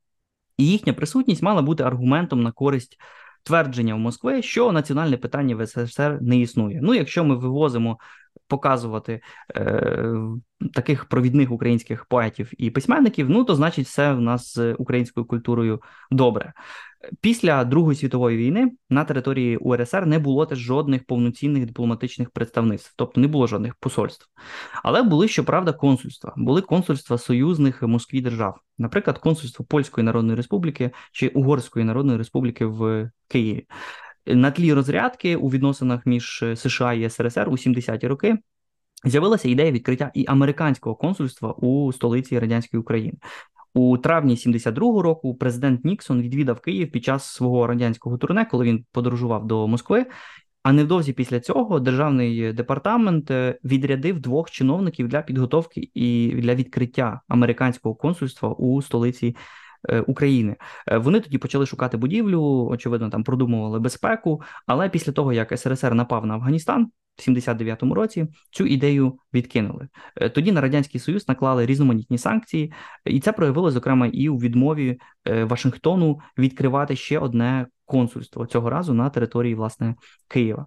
І 0.57 0.67
їхня 0.67 0.93
присутність 0.93 1.43
мала 1.43 1.63
бути 1.63 1.83
аргументом 1.83 2.43
на 2.43 2.53
користь 2.53 2.97
твердження 3.43 3.95
в 3.95 3.99
Москві, 3.99 4.43
що 4.43 4.73
національне 4.73 5.17
питання 5.17 5.57
в 5.57 5.67
СССР 5.67 6.19
не 6.21 6.39
існує. 6.39 6.81
Ну, 6.83 6.95
якщо 6.95 7.25
ми 7.25 7.37
вивозимо 7.37 7.99
показувати 8.47 9.21
е, 9.57 10.05
таких 10.75 11.05
провідних 11.05 11.51
українських 11.51 12.05
поетів 12.05 12.51
і 12.59 12.71
письменників, 12.71 13.31
ну 13.31 13.45
то 13.45 13.55
значить, 13.55 13.87
все 13.87 14.13
в 14.13 14.21
нас 14.21 14.55
з 14.55 14.75
українською 14.75 15.27
культурою 15.27 15.83
добре. 16.11 16.53
Після 17.21 17.65
Другої 17.65 17.97
світової 17.97 18.37
війни 18.37 18.73
на 18.91 19.05
території 19.05 19.57
УРСР 19.57 20.07
не 20.07 20.19
було 20.19 20.47
теж 20.47 20.59
жодних 20.59 21.05
повноцінних 21.05 21.67
дипломатичних 21.67 22.31
представництв, 22.31 22.93
тобто 22.97 23.21
не 23.21 23.27
було 23.27 23.47
жодних 23.47 23.75
посольств. 23.75 24.27
Але 24.83 25.03
були, 25.03 25.29
щоправда, 25.29 25.73
консульства. 25.73 26.35
Були 26.37 26.61
консульства 26.61 27.19
союзних 27.19 27.83
Москві 27.83 28.21
держав, 28.21 28.61
наприклад, 28.79 29.19
консульство 29.19 29.65
Польської 29.65 30.05
Народної 30.05 30.37
Республіки 30.37 30.91
чи 31.13 31.29
Угорської 31.29 31.85
Народної 31.85 32.19
Республіки 32.19 32.65
в 32.65 33.11
Києві. 33.29 33.67
На 34.27 34.51
тлі 34.51 34.73
розрядки 34.73 35.37
у 35.37 35.49
відносинах 35.49 36.07
між 36.07 36.45
США 36.55 36.93
і 36.93 37.11
СРСР 37.11 37.49
у 37.49 37.53
70-ті 37.53 38.07
роки. 38.09 38.39
З'явилася 39.05 39.49
ідея 39.49 39.73
відкриття 39.73 40.11
і 40.15 40.25
американського 40.29 40.97
консульства 40.97 41.53
у 41.53 41.93
столиці 41.93 42.39
радянської 42.39 42.81
України. 42.81 43.19
У 43.75 43.99
травні 43.99 44.35
72-го 44.35 45.03
року 45.03 45.35
президент 45.35 45.85
Ніксон 45.85 46.23
відвідав 46.23 46.61
Київ 46.61 46.93
під 46.93 47.05
час 47.05 47.25
свого 47.25 47.67
радянського 47.67 48.19
турне, 48.19 48.45
коли 48.45 48.65
він 48.65 48.85
подорожував 48.93 49.47
до 49.47 49.69
Москви. 49.69 50.07
А 50.63 50.73
невдовзі 50.73 51.13
після 51.13 51.41
цього 51.41 51.81
державний 51.81 52.53
департамент 52.53 53.31
е, 53.31 53.59
відрядив 53.65 54.21
двох 54.21 54.51
чиновників 54.51 55.09
для 55.09 55.23
підготовки 55.23 55.91
і 55.95 56.35
для 56.39 56.55
відкриття 56.55 57.21
американського 57.29 57.95
консульства 57.95 58.49
у 58.49 58.83
столиці 58.83 59.37
е, 59.89 60.01
України. 60.01 60.57
Е, 60.87 60.99
вони 60.99 61.21
тоді 61.21 61.39
почали 61.39 61.67
шукати 61.67 61.97
будівлю, 61.97 62.67
очевидно, 62.71 63.11
там 63.11 63.25
продумували 63.25 63.79
безпеку. 63.79 64.43
Але 64.67 64.89
після 64.89 65.13
того 65.13 65.33
як 65.33 65.59
СРСР 65.59 65.95
напав 65.95 66.27
на 66.27 66.35
Афганістан, 66.35 66.91
79-му 67.29 67.95
році 67.95 68.27
цю 68.51 68.67
ідею 68.67 69.19
відкинули. 69.35 69.89
Е, 70.17 70.29
тоді 70.29 70.53
на 70.53 70.61
радянський 70.61 71.01
союз 71.01 71.29
наклали 71.29 71.67
різноманітні 71.67 72.19
санкції, 72.19 72.73
і 73.05 73.21
це 73.21 73.33
проявило 73.33 73.71
зокрема 73.71 74.07
і 74.07 74.29
у 74.29 74.37
відмові 74.37 75.01
е, 75.25 75.45
Вашингтону 75.45 76.21
відкривати 76.39 76.97
ще 76.97 77.19
одне 77.19 77.67
консульство 77.85 78.47
цього 78.47 78.71
разу 78.71 78.95
на 78.95 79.11
території 79.11 79.55
власне 79.55 79.95
Києва. 80.29 80.67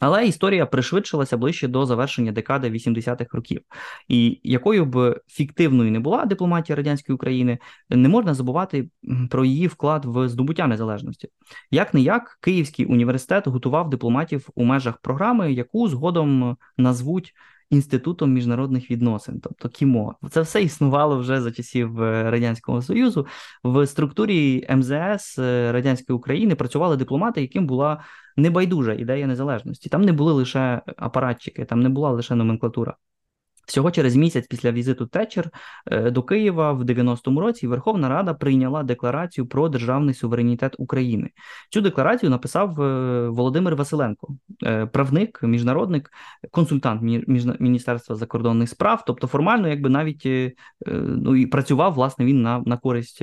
Але 0.00 0.26
історія 0.26 0.66
пришвидшилася 0.66 1.36
ближче 1.36 1.68
до 1.68 1.86
завершення 1.86 2.32
декади 2.32 2.70
80-х 2.70 3.26
років. 3.32 3.60
І 4.08 4.40
якою 4.42 4.84
б 4.84 5.20
фіктивною 5.26 5.90
не 5.90 6.00
була 6.00 6.24
дипломатія 6.24 6.76
радянської 6.76 7.14
України, 7.14 7.58
не 7.90 8.08
можна 8.08 8.34
забувати 8.34 8.88
про 9.30 9.44
її 9.44 9.66
вклад 9.66 10.04
в 10.04 10.28
здобуття 10.28 10.66
незалежності. 10.66 11.28
Як 11.70 11.94
не 11.94 12.00
як 12.00 12.38
Київський 12.40 12.86
університет 12.86 13.48
готував 13.48 13.90
дипломатів 13.90 14.48
у 14.54 14.64
межах 14.64 14.98
програми, 14.98 15.52
яку 15.52 15.88
згодом 15.88 16.56
назвуть 16.78 17.34
інститутом 17.70 18.32
міжнародних 18.32 18.90
відносин, 18.90 19.40
тобто 19.42 19.68
КІМО. 19.68 20.14
Це 20.30 20.40
все 20.40 20.62
існувало 20.62 21.18
вже 21.18 21.40
за 21.40 21.52
часів 21.52 22.02
е, 22.02 22.30
радянського 22.30 22.82
союзу. 22.82 23.26
В 23.64 23.86
структурі 23.86 24.66
МЗС 24.70 25.38
е, 25.38 25.72
радянської 25.72 26.16
України 26.16 26.54
працювали 26.54 26.96
дипломати, 26.96 27.40
яким 27.40 27.66
була 27.66 28.04
небайдужа 28.36 28.92
ідея 28.92 29.26
незалежності. 29.26 29.88
Там 29.88 30.02
не 30.02 30.12
були 30.12 30.32
лише 30.32 30.82
апаратчики, 30.96 31.64
там 31.64 31.80
не 31.80 31.88
була 31.88 32.10
лише 32.10 32.34
номенклатура. 32.34 32.96
Всього 33.66 33.90
через 33.90 34.16
місяць 34.16 34.46
після 34.46 34.72
візиту 34.72 35.06
Тетчер 35.06 35.50
е, 35.86 36.10
до 36.10 36.22
Києва 36.22 36.72
в 36.72 36.82
90-му 36.82 37.40
році 37.40 37.66
Верховна 37.66 38.08
Рада 38.08 38.34
прийняла 38.34 38.82
декларацію 38.82 39.46
про 39.46 39.68
державний 39.68 40.14
суверенітет 40.14 40.74
України. 40.78 41.30
Цю 41.70 41.80
декларацію 41.80 42.30
написав 42.30 42.82
е, 42.82 43.28
Володимир 43.28 43.76
Василенко, 43.76 44.28
е, 44.64 44.86
правник, 44.86 45.42
міжнародник, 45.42 46.10
консультант 46.50 47.02
Міністерства 47.60 48.16
закордонних 48.16 48.68
справ. 48.68 49.02
Тобто, 49.06 49.26
формально, 49.26 49.68
якби 49.68 49.90
навіть 49.90 50.28
ну 50.86 51.36
і 51.36 51.46
працював 51.46 51.94
власне 51.94 52.24
він 52.24 52.42
на 52.42 52.62
на 52.66 52.76
користь 52.76 53.22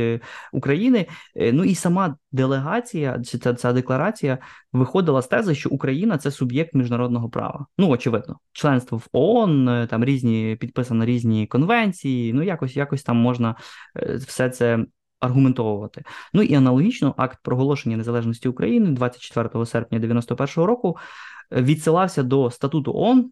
України. 0.54 1.08
Ну 1.36 1.64
і 1.64 1.76
сама 1.76 2.16
делегація, 2.32 3.20
ця, 3.20 3.54
ця 3.54 3.74
декларація 3.74 4.38
виходила 4.74 5.22
з 5.22 5.28
тези, 5.28 5.56
що 5.56 5.70
Україна 5.70 6.18
це 6.18 6.32
суб'єкт 6.32 6.74
міжнародного 6.74 7.30
права. 7.30 7.66
Ну 7.78 7.90
очевидно, 7.90 8.40
членство 8.52 8.98
в 8.98 9.08
ООН, 9.12 9.88
там 9.90 10.06
різні 10.06 10.31
підписано 10.60 11.06
різні 11.06 11.48
конвенції. 11.48 12.34
Ну 12.34 12.44
якось 12.44 12.76
якось 12.76 13.04
там 13.04 13.18
можна 13.18 13.56
е, 13.96 14.16
все 14.16 14.50
це. 14.50 14.86
Аргументовувати. 15.22 16.04
Ну 16.34 16.42
і 16.42 16.56
аналогічно 16.56 17.14
акт 17.18 17.40
проголошення 17.44 17.98
незалежності 17.98 18.50
України 18.50 18.90
24 18.90 19.66
серпня 19.66 20.00
91 20.00 20.64
року 20.64 20.98
е, 21.52 21.62
відсилався 21.62 22.24
до 22.24 22.52
статуту 22.52 22.94
ООН, 22.96 23.32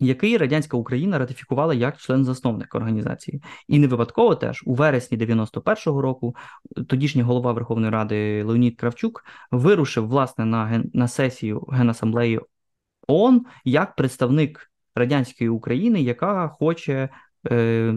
який 0.00 0.36
радянська 0.36 0.76
Україна 0.76 1.18
ратифікувала 1.18 1.74
як 1.74 1.96
член-засновник 1.96 2.74
організації, 2.74 3.42
і 3.68 3.78
не 3.78 3.86
випадково 3.86 4.34
теж 4.34 4.62
у 4.66 4.74
вересні 4.74 5.18
91-го 5.18 6.02
року 6.02 6.36
тодішній 6.88 7.22
голова 7.22 7.52
Верховної 7.52 7.92
Ради 7.92 8.42
Леонід 8.44 8.76
Кравчук 8.76 9.24
вирушив 9.50 10.08
власне 10.08 10.44
на 10.44 10.66
ген... 10.66 10.90
на 10.94 11.08
сесію 11.08 11.60
Генасамблеї 11.60 12.40
ООН 13.08 13.46
як 13.64 13.96
представник 13.96 14.71
радянської 14.94 15.50
України, 15.50 16.02
яка 16.02 16.48
хоче. 16.48 17.08
Е, 17.50 17.92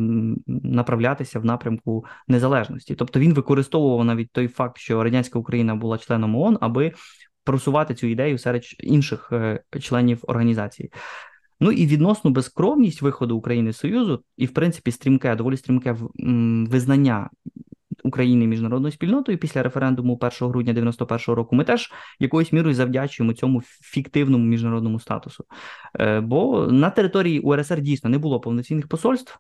направлятися 0.48 1.40
в 1.40 1.46
напрямку 1.46 2.06
незалежності, 2.28 2.96
тобто 2.96 3.20
він 3.20 3.34
використовував 3.34 4.06
навіть 4.06 4.32
той 4.32 4.48
факт, 4.48 4.78
що 4.78 5.04
радянська 5.04 5.40
Україна 5.40 5.76
була 5.76 5.98
членом 5.98 6.36
ООН, 6.36 6.58
аби 6.62 6.94
просувати 7.44 7.96
цю 7.96 8.08
ідею 8.08 8.38
серед 8.38 8.64
інших 8.80 9.30
е, 9.32 9.60
членів 9.82 10.20
організації. 10.22 10.92
Ну 11.60 11.72
і 11.72 11.88
відносну 11.88 12.32
безкровність 12.32 13.02
виходу 13.02 13.38
України 13.38 13.74
з 13.74 13.78
Союзу, 13.78 14.24
і, 14.38 14.46
в 14.46 14.54
принципі, 14.54 14.92
стрімке, 14.92 15.36
доволі 15.36 15.58
стрімке 15.58 15.96
визнання 16.70 17.30
України 18.06 18.48
міжнародною 18.48 18.91
спільнотою 18.91 19.38
після 19.38 19.63
референдуму 19.63 20.20
1 20.22 20.50
грудня 20.50 20.74
91-го 20.74 21.36
року. 21.36 21.56
Ми 21.56 21.63
теж 21.63 21.91
якоюсь 22.20 22.54
мірою 22.54 22.76
завдячуємо 22.76 23.34
цьому 23.34 23.62
фіктивному 23.82 24.46
міжнародному 24.46 25.00
статусу. 25.00 25.46
Е, 26.00 26.22
бо 26.22 26.68
на 26.68 26.89
території 26.89 27.39
УРСР 27.39 27.82
дійсно 27.82 28.10
не 28.10 28.18
було 28.18 28.39
повноцінних 28.39 28.88
посольств. 28.88 29.39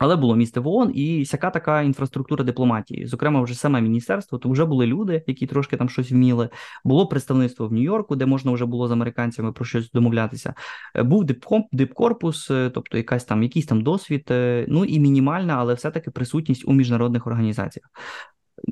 Але 0.00 0.16
було 0.16 0.36
місце 0.36 0.60
в 0.60 0.68
ООН 0.68 0.92
і 0.94 1.22
всяка 1.22 1.50
така 1.50 1.82
інфраструктура 1.82 2.44
дипломатії. 2.44 3.06
Зокрема, 3.06 3.42
вже 3.42 3.54
саме 3.54 3.80
міністерство, 3.80 4.38
то 4.38 4.48
вже 4.48 4.64
були 4.64 4.86
люди, 4.86 5.24
які 5.26 5.46
трошки 5.46 5.76
там 5.76 5.88
щось 5.88 6.12
вміли. 6.12 6.48
Було 6.84 7.06
представництво 7.06 7.68
в 7.68 7.72
Нью-Йорку, 7.72 8.16
де 8.16 8.26
можна 8.26 8.52
вже 8.52 8.66
було 8.66 8.88
з 8.88 8.92
американцями 8.92 9.52
про 9.52 9.64
щось 9.64 9.90
домовлятися. 9.90 10.54
Е, 10.96 11.02
був 11.02 11.26
дипкорпус, 11.72 12.50
е, 12.50 12.70
тобто 12.74 12.96
якась 12.96 13.24
там 13.24 13.42
якийсь 13.42 13.66
там 13.66 13.82
досвід, 13.82 14.26
е, 14.30 14.66
ну 14.68 14.84
і 14.84 15.00
мінімальна, 15.00 15.54
але 15.58 15.74
все-таки 15.74 16.10
присутність 16.10 16.68
у 16.68 16.72
міжнародних 16.72 17.26
організаціях. 17.26 17.90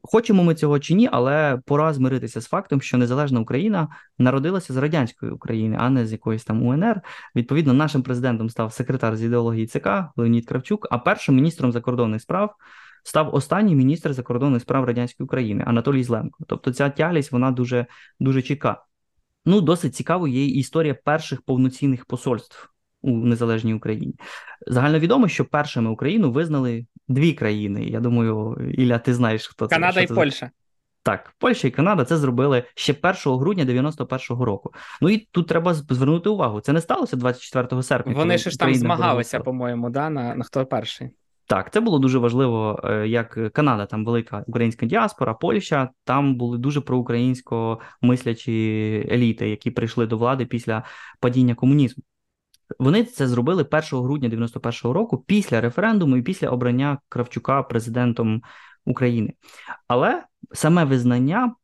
Хочемо 0.02 0.44
ми 0.44 0.54
цього 0.54 0.78
чи 0.78 0.94
ні, 0.94 1.08
але 1.12 1.60
пора 1.66 1.92
змиритися 1.92 2.40
з 2.40 2.46
фактом, 2.46 2.80
що 2.80 2.98
незалежна 2.98 3.40
Україна 3.40 3.88
народилася 4.18 4.72
з 4.72 4.76
радянської 4.76 5.32
України, 5.32 5.76
а 5.80 5.90
не 5.90 6.06
з 6.06 6.12
якоїсь 6.12 6.44
там 6.44 6.66
УНР. 6.66 7.00
Відповідно, 7.36 7.72
нашим 7.72 8.02
президентом 8.02 8.50
став 8.50 8.72
секретар 8.72 9.16
з 9.16 9.22
ідеології 9.22 9.66
ЦК 9.66 9.88
Леонід 10.16 10.46
Кравчук, 10.46 10.88
а 10.90 10.98
першим 10.98 11.34
міністром 11.34 11.72
закордонних 11.72 12.22
справ 12.22 12.54
став 13.04 13.34
останній 13.34 13.74
міністр 13.74 14.12
закордонних 14.12 14.62
справ 14.62 14.84
радянської 14.84 15.24
України 15.24 15.64
Анатолій 15.66 16.04
Зленко. 16.04 16.44
Тобто, 16.48 16.72
ця 16.72 16.90
тяглість 16.90 17.32
вона 17.32 17.50
дуже 17.50 17.86
дуже 18.20 18.42
чіка. 18.42 18.84
Ну, 19.44 19.60
досить 19.60 19.94
цікавою 19.94 20.34
є 20.34 20.46
історія 20.46 20.94
перших 21.04 21.42
повноцінних 21.42 22.04
посольств 22.04 22.68
у 23.02 23.10
незалежній 23.10 23.74
Україні. 23.74 24.14
Загальновідомо, 24.66 25.28
що 25.28 25.44
першими 25.44 25.90
Україну 25.90 26.32
визнали 26.32 26.86
дві 27.08 27.32
країни. 27.32 27.84
Я 27.84 28.00
думаю, 28.00 28.56
Ілля, 28.74 28.98
ти 28.98 29.14
знаєш, 29.14 29.46
хто 29.46 29.66
це 29.66 29.74
Канада 29.74 30.00
і 30.00 30.06
це... 30.06 30.14
Польща. 30.14 30.50
Так, 31.02 31.34
Польща 31.38 31.68
і 31.68 31.70
Канада 31.70 32.04
це 32.04 32.16
зробили 32.16 32.64
ще 32.74 32.94
1 33.02 33.14
грудня 33.38 33.64
91-го 33.64 34.44
року. 34.44 34.72
Ну 35.00 35.08
і 35.08 35.28
тут 35.30 35.48
треба 35.48 35.74
звернути 35.74 36.28
увагу. 36.28 36.60
Це 36.60 36.72
не 36.72 36.80
сталося 36.80 37.16
24 37.16 37.82
серпня. 37.82 38.14
Вони 38.14 38.38
ж 38.38 38.58
там 38.58 38.74
змагалися, 38.74 39.40
по-моєму, 39.40 39.90
да, 39.90 40.10
на, 40.10 40.34
на 40.34 40.44
хто 40.44 40.66
перший. 40.66 41.10
Так, 41.46 41.72
це 41.72 41.80
було 41.80 41.98
дуже 41.98 42.18
важливо, 42.18 42.80
е, 42.84 43.08
як 43.08 43.52
Канада, 43.52 43.86
там 43.86 44.04
велика 44.04 44.44
українська 44.46 44.86
діаспора, 44.86 45.34
Польща. 45.34 45.90
Там 46.04 46.34
були 46.34 46.58
дуже 46.58 46.80
проукраїнсько 46.80 47.80
мислячі 48.02 49.08
еліти, 49.10 49.48
які 49.48 49.70
прийшли 49.70 50.06
до 50.06 50.18
влади 50.18 50.46
після 50.46 50.82
падіння 51.20 51.54
комунізму. 51.54 52.02
Вони 52.78 53.04
це 53.04 53.28
зробили 53.28 53.62
1 53.62 53.82
грудня 53.90 54.28
91-го 54.28 54.92
року 54.92 55.18
після 55.26 55.60
референдуму 55.60 56.16
і 56.16 56.22
після 56.22 56.48
обрання 56.48 56.98
Кравчука 57.08 57.62
президентом 57.62 58.42
України. 58.84 59.32
Але 59.88 60.24
саме 60.52 60.84
визнання 60.84 61.54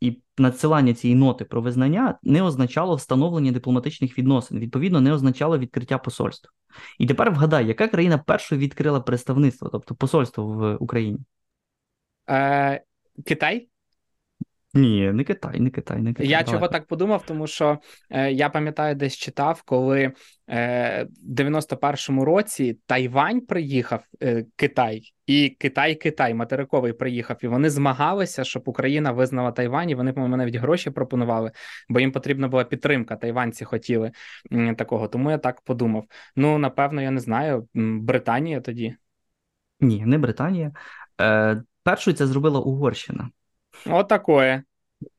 і 0.00 0.22
надсилання 0.38 0.94
цієї 0.94 1.20
ноти 1.20 1.44
про 1.44 1.60
визнання 1.60 2.18
не 2.22 2.42
означало 2.42 2.94
встановлення 2.94 3.52
дипломатичних 3.52 4.18
відносин, 4.18 4.58
відповідно, 4.58 5.00
не 5.00 5.12
означало 5.12 5.58
відкриття 5.58 5.98
посольства. 5.98 6.50
І 6.98 7.06
тепер 7.06 7.30
вгадай, 7.30 7.66
яка 7.66 7.88
країна 7.88 8.18
першою 8.18 8.60
відкрила 8.60 9.00
представництво, 9.00 9.68
тобто 9.68 9.94
посольство 9.94 10.46
в 10.46 10.76
Україні? 10.76 11.18
Е, 12.30 12.84
Китай? 13.26 13.68
Ні, 14.74 15.12
не 15.12 15.24
Китай, 15.24 15.60
не 15.60 15.70
Китай, 15.70 16.02
не 16.02 16.12
Китай. 16.12 16.28
Я 16.28 16.38
Давай. 16.38 16.52
чого 16.52 16.68
так 16.68 16.86
подумав, 16.86 17.26
тому 17.26 17.46
що 17.46 17.78
е, 18.10 18.32
я 18.32 18.48
пам'ятаю, 18.48 18.94
десь 18.94 19.16
читав, 19.16 19.62
коли 19.62 20.12
е, 20.50 21.06
в 21.28 21.34
91-му 21.34 22.24
році 22.24 22.78
Тайвань 22.86 23.40
приїхав 23.40 24.04
е, 24.22 24.44
Китай, 24.56 25.02
і 25.26 25.48
Китай, 25.48 25.94
Китай, 25.94 26.34
материковий 26.34 26.92
приїхав, 26.92 27.36
і 27.40 27.46
вони 27.46 27.70
змагалися, 27.70 28.44
щоб 28.44 28.62
Україна 28.66 29.12
визнала 29.12 29.52
Тайвань. 29.52 29.90
і 29.90 29.94
Вони 29.94 30.12
по 30.12 30.28
навіть 30.28 30.56
гроші 30.56 30.90
пропонували, 30.90 31.50
бо 31.88 32.00
їм 32.00 32.12
потрібна 32.12 32.48
була 32.48 32.64
підтримка. 32.64 33.16
Тайванці 33.16 33.64
хотіли 33.64 34.12
такого. 34.76 35.08
Тому 35.08 35.30
я 35.30 35.38
так 35.38 35.60
подумав. 35.60 36.04
Ну 36.36 36.58
напевно, 36.58 37.02
я 37.02 37.10
не 37.10 37.20
знаю. 37.20 37.68
Британія 37.74 38.60
тоді. 38.60 38.96
Ні, 39.80 40.02
не 40.06 40.18
Британія. 40.18 40.72
Е, 41.20 41.62
Першою 41.82 42.16
це 42.16 42.26
зробила 42.26 42.60
Угорщина. 42.60 43.30
Отакое. 43.86 44.64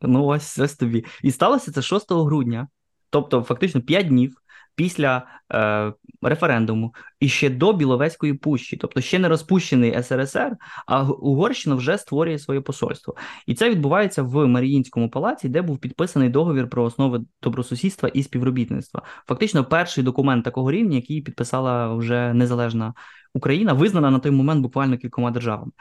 Ну, 0.01 0.25
ось 0.25 0.59
ось 0.59 0.75
тобі. 0.75 1.05
І 1.23 1.31
сталося 1.31 1.71
це 1.71 1.81
6 1.81 2.11
грудня, 2.11 2.67
тобто 3.09 3.41
фактично 3.41 3.81
5 3.81 4.07
днів 4.07 4.38
після 4.79 5.27
е, 5.53 5.93
референдуму 6.21 6.93
і 7.19 7.29
ще 7.29 7.49
до 7.49 7.73
Біловезької 7.73 8.33
пущі, 8.33 8.77
тобто 8.77 9.01
ще 9.01 9.19
не 9.19 9.27
розпущений 9.27 10.03
СРСР, 10.03 10.57
а 10.87 11.03
Угорщина 11.03 11.75
вже 11.75 11.97
створює 11.97 12.39
своє 12.39 12.61
посольство. 12.61 13.15
І 13.45 13.55
це 13.55 13.69
відбувається 13.69 14.23
в 14.23 14.47
Маріїнському 14.47 15.09
палаці, 15.09 15.49
де 15.49 15.61
був 15.61 15.77
підписаний 15.77 16.29
договір 16.29 16.69
про 16.69 16.83
основи 16.83 17.21
добросусідства 17.41 18.09
і 18.09 18.23
співробітництва. 18.23 19.01
Фактично, 19.27 19.65
перший 19.65 20.03
документ 20.03 20.43
такого 20.43 20.71
рівня, 20.71 20.95
який 20.95 21.21
підписала 21.21 21.95
вже 21.95 22.33
незалежна 22.33 22.93
Україна, 23.33 23.73
визнана 23.73 24.11
на 24.11 24.19
той 24.19 24.31
момент 24.31 24.61
буквально 24.61 24.97
кількома 24.97 25.31
державами. 25.31 25.71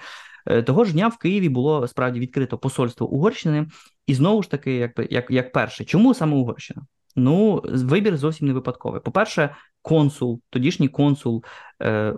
Е, 0.46 0.62
того 0.62 0.84
ж 0.84 0.92
дня 0.92 1.08
в 1.08 1.18
Києві 1.18 1.48
було 1.48 1.88
справді 1.88 2.20
відкрито 2.20 2.58
посольство 2.58 3.06
Угорщини, 3.06 3.66
і 4.06 4.14
знову 4.14 4.42
ж 4.42 4.50
таки, 4.50 4.74
як 4.74 4.92
як, 5.11 5.30
як 5.30 5.52
перше, 5.52 5.84
чому 5.84 6.14
саме 6.14 6.37
Угорщина? 6.37 6.82
Ну, 7.18 7.62
вибір 7.64 8.16
зовсім 8.16 8.46
не 8.46 8.54
випадковий. 8.54 9.00
По-перше, 9.00 9.54
консул, 9.83 10.40
тодішній 10.50 10.88
консул, 10.88 11.44
е, 11.83 12.14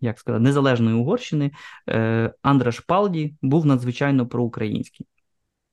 як 0.00 0.18
сказати, 0.18 0.42
незалежної 0.42 0.96
Угорщини 0.96 1.50
е, 1.88 2.32
Андраш 2.42 2.80
Палді 2.80 3.34
був 3.42 3.66
надзвичайно 3.66 4.26
проукраїнський. 4.26 5.06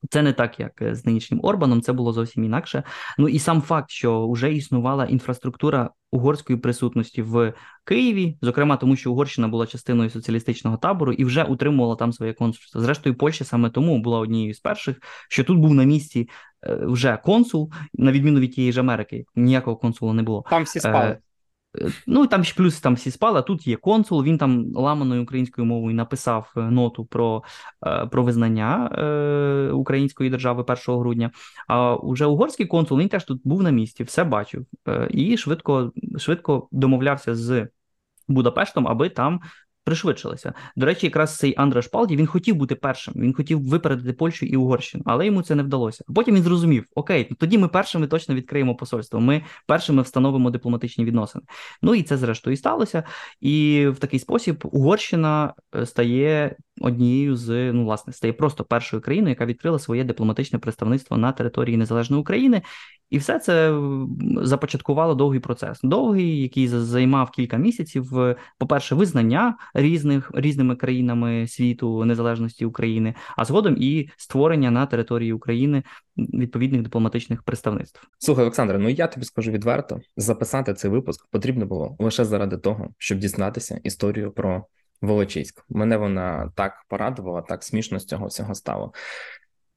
Це 0.10 0.22
не 0.22 0.34
так, 0.34 0.60
як 0.60 0.82
е, 0.82 0.96
з 0.96 1.06
нинішнім 1.06 1.40
Орбаном, 1.44 1.82
це 1.82 1.94
було 1.94 2.14
зовсім 2.14 2.44
інакше. 2.44 2.84
Ну 3.18 3.30
і 3.30 3.40
сам 3.40 3.62
факт, 3.62 3.90
що 3.90 4.32
вже 4.32 4.54
існувала 4.54 5.06
інфраструктура 5.06 5.90
угорської 6.12 6.60
присутності 6.60 7.22
в 7.22 7.54
Києві, 7.84 8.38
зокрема 8.42 8.78
тому, 8.78 8.96
що 8.96 9.12
Угорщина 9.12 9.48
була 9.48 9.68
частиною 9.68 10.10
соціалістичного 10.10 10.78
табору 10.78 11.14
і 11.14 11.26
вже 11.26 11.44
утримувала 11.44 11.96
там 11.96 12.14
своє 12.14 12.34
консульство. 12.34 12.82
Зрештою, 12.82 13.16
Польща 13.16 13.46
саме 13.46 13.70
тому 13.70 14.00
була 14.00 14.20
однією 14.20 14.54
з 14.54 14.60
перших, 14.60 14.98
що 15.30 15.44
тут 15.44 15.60
був 15.60 15.74
на 15.74 15.84
місці 15.84 16.30
е, 16.68 16.80
вже 16.82 17.18
консул, 17.18 17.72
на 17.94 18.12
відміну 18.12 18.40
від 18.40 18.52
тієї 18.52 18.74
ж 18.74 18.80
Америки. 18.80 19.26
Ніякого 19.36 19.78
консула 19.78 20.14
не 20.14 20.24
було. 20.24 20.46
Там 20.50 20.64
всі 20.64 20.80
спали. 20.80 21.18
Ну 22.08 22.28
там 22.28 22.44
ще 22.44 22.56
плюс 22.56 22.80
там 22.80 22.96
всі 22.96 23.12
спали, 23.12 23.40
а 23.40 23.42
тут 23.42 23.68
є 23.68 23.76
консул. 23.76 24.24
Він 24.24 24.38
там 24.38 24.74
ламаною 24.76 25.24
українською 25.24 25.66
мовою 25.66 25.96
написав 25.96 26.54
е, 26.58 26.60
ноту 26.60 27.06
про 27.06 27.44
е, 27.88 28.06
про 28.06 28.24
визнання 28.24 28.92
е, 28.98 29.72
української 29.72 30.30
держави 30.30 30.66
1 30.68 31.00
грудня. 31.00 31.32
А 31.68 31.96
вже 32.04 32.26
угорський 32.26 32.66
консул 32.66 33.00
він 33.00 33.10
теж 33.10 33.24
тут 33.24 33.42
був 33.44 33.64
на 33.64 33.70
місці, 33.70 34.04
все 34.04 34.24
бачив 34.24 34.66
і 35.10 35.38
швидко, 35.38 35.92
швидко 36.18 36.68
домовлявся 36.72 37.36
з 37.36 37.68
Будапештом, 38.28 38.88
аби 38.88 39.10
там 39.10 39.42
пришвидшилися. 39.86 40.54
До 40.76 40.86
речі, 40.86 41.06
якраз 41.06 41.38
цей 41.38 41.54
Андреш 41.58 41.88
Палді 41.88 42.16
він 42.16 42.28
хотів 42.28 42.56
бути 42.56 42.76
першим. 42.76 43.14
Він 43.18 43.34
хотів 43.34 43.68
випередити 43.68 44.14
Польщу 44.14 44.46
і 44.46 44.56
Угорщину, 44.56 45.04
але 45.08 45.26
йому 45.26 45.42
це 45.42 45.56
не 45.56 45.64
вдалося. 45.64 46.04
Потім 46.16 46.36
він 46.36 46.44
зрозумів: 46.44 46.86
Окей, 46.96 47.28
ну 47.30 47.38
тоді 47.40 47.58
ми 47.58 47.68
першими 47.68 48.08
точно 48.08 48.36
відкриємо 48.36 48.76
посольство. 48.76 49.20
Ми 49.20 49.42
першими 49.68 50.02
встановимо 50.02 50.50
дипломатичні 50.50 51.06
відносини. 51.06 51.46
Ну 51.82 51.96
і 51.96 52.04
це 52.04 52.18
зрештою 52.18 52.54
і 52.54 52.58
сталося. 52.58 53.04
І 53.42 53.88
в 53.88 53.98
такий 54.00 54.20
спосіб 54.20 54.64
Угорщина 54.64 55.54
е, 55.76 55.86
стає 55.86 56.56
однією 56.82 57.36
з 57.36 57.74
ну 57.74 57.84
власне 57.84 58.14
стає 58.14 58.34
просто 58.34 58.64
першою 58.64 59.02
країною, 59.02 59.30
яка 59.30 59.46
відкрила 59.46 59.80
своє 59.80 60.04
дипломатичне 60.04 60.60
представництво 60.60 61.18
на 61.18 61.32
території 61.32 61.78
незалежної 61.78 62.22
України. 62.22 62.62
І 63.10 63.18
все 63.18 63.40
це 63.40 63.80
започаткувало 64.42 65.16
довгий 65.16 65.40
процес. 65.40 65.80
Довгий, 65.84 66.42
який 66.42 66.68
займав 66.68 67.32
кілька 67.32 67.58
місяців. 67.58 68.12
По-перше, 68.58 68.96
визнання 68.96 69.58
різних 69.74 70.32
різними 70.34 70.76
країнами 70.76 71.48
світу 71.48 72.06
незалежності 72.06 72.66
України, 72.66 73.16
а 73.38 73.46
згодом 73.46 73.76
і 73.80 74.10
створення 74.18 74.72
на 74.72 74.86
території 74.86 75.34
України 75.34 75.84
відповідних 76.18 76.82
дипломатичних 76.82 77.44
представництв. 77.44 78.08
Слухай, 78.20 78.44
Олександре, 78.44 78.80
ну 78.80 78.90
я 78.90 79.08
тобі 79.08 79.26
скажу 79.26 79.52
відверто, 79.52 80.00
записати 80.18 80.74
цей 80.74 80.92
випуск 80.92 81.28
потрібно 81.32 81.66
було 81.66 81.96
лише 82.00 82.26
заради 82.26 82.58
того, 82.58 82.90
щоб 82.98 83.18
дізнатися 83.18 83.80
історію 83.84 84.32
про 84.32 84.66
Волочиськ. 85.02 85.66
Мене 85.70 85.98
вона 85.98 86.52
так 86.56 86.74
порадувала, 86.88 87.42
так 87.42 87.64
смішно 87.64 88.00
з 88.00 88.06
цього 88.06 88.28
всього 88.28 88.56
стало. 88.56 88.94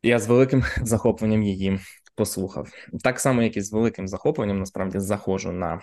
Я 0.02 0.18
з 0.18 0.26
великим 0.26 0.62
захопленням 0.82 1.42
її 1.42 1.78
послухав. 2.18 2.68
Так 3.04 3.20
само, 3.20 3.42
як 3.42 3.56
і 3.56 3.60
з 3.60 3.72
великим 3.72 4.08
захопленням, 4.08 4.58
насправді 4.58 4.98
заходжу 4.98 5.52
на 5.52 5.80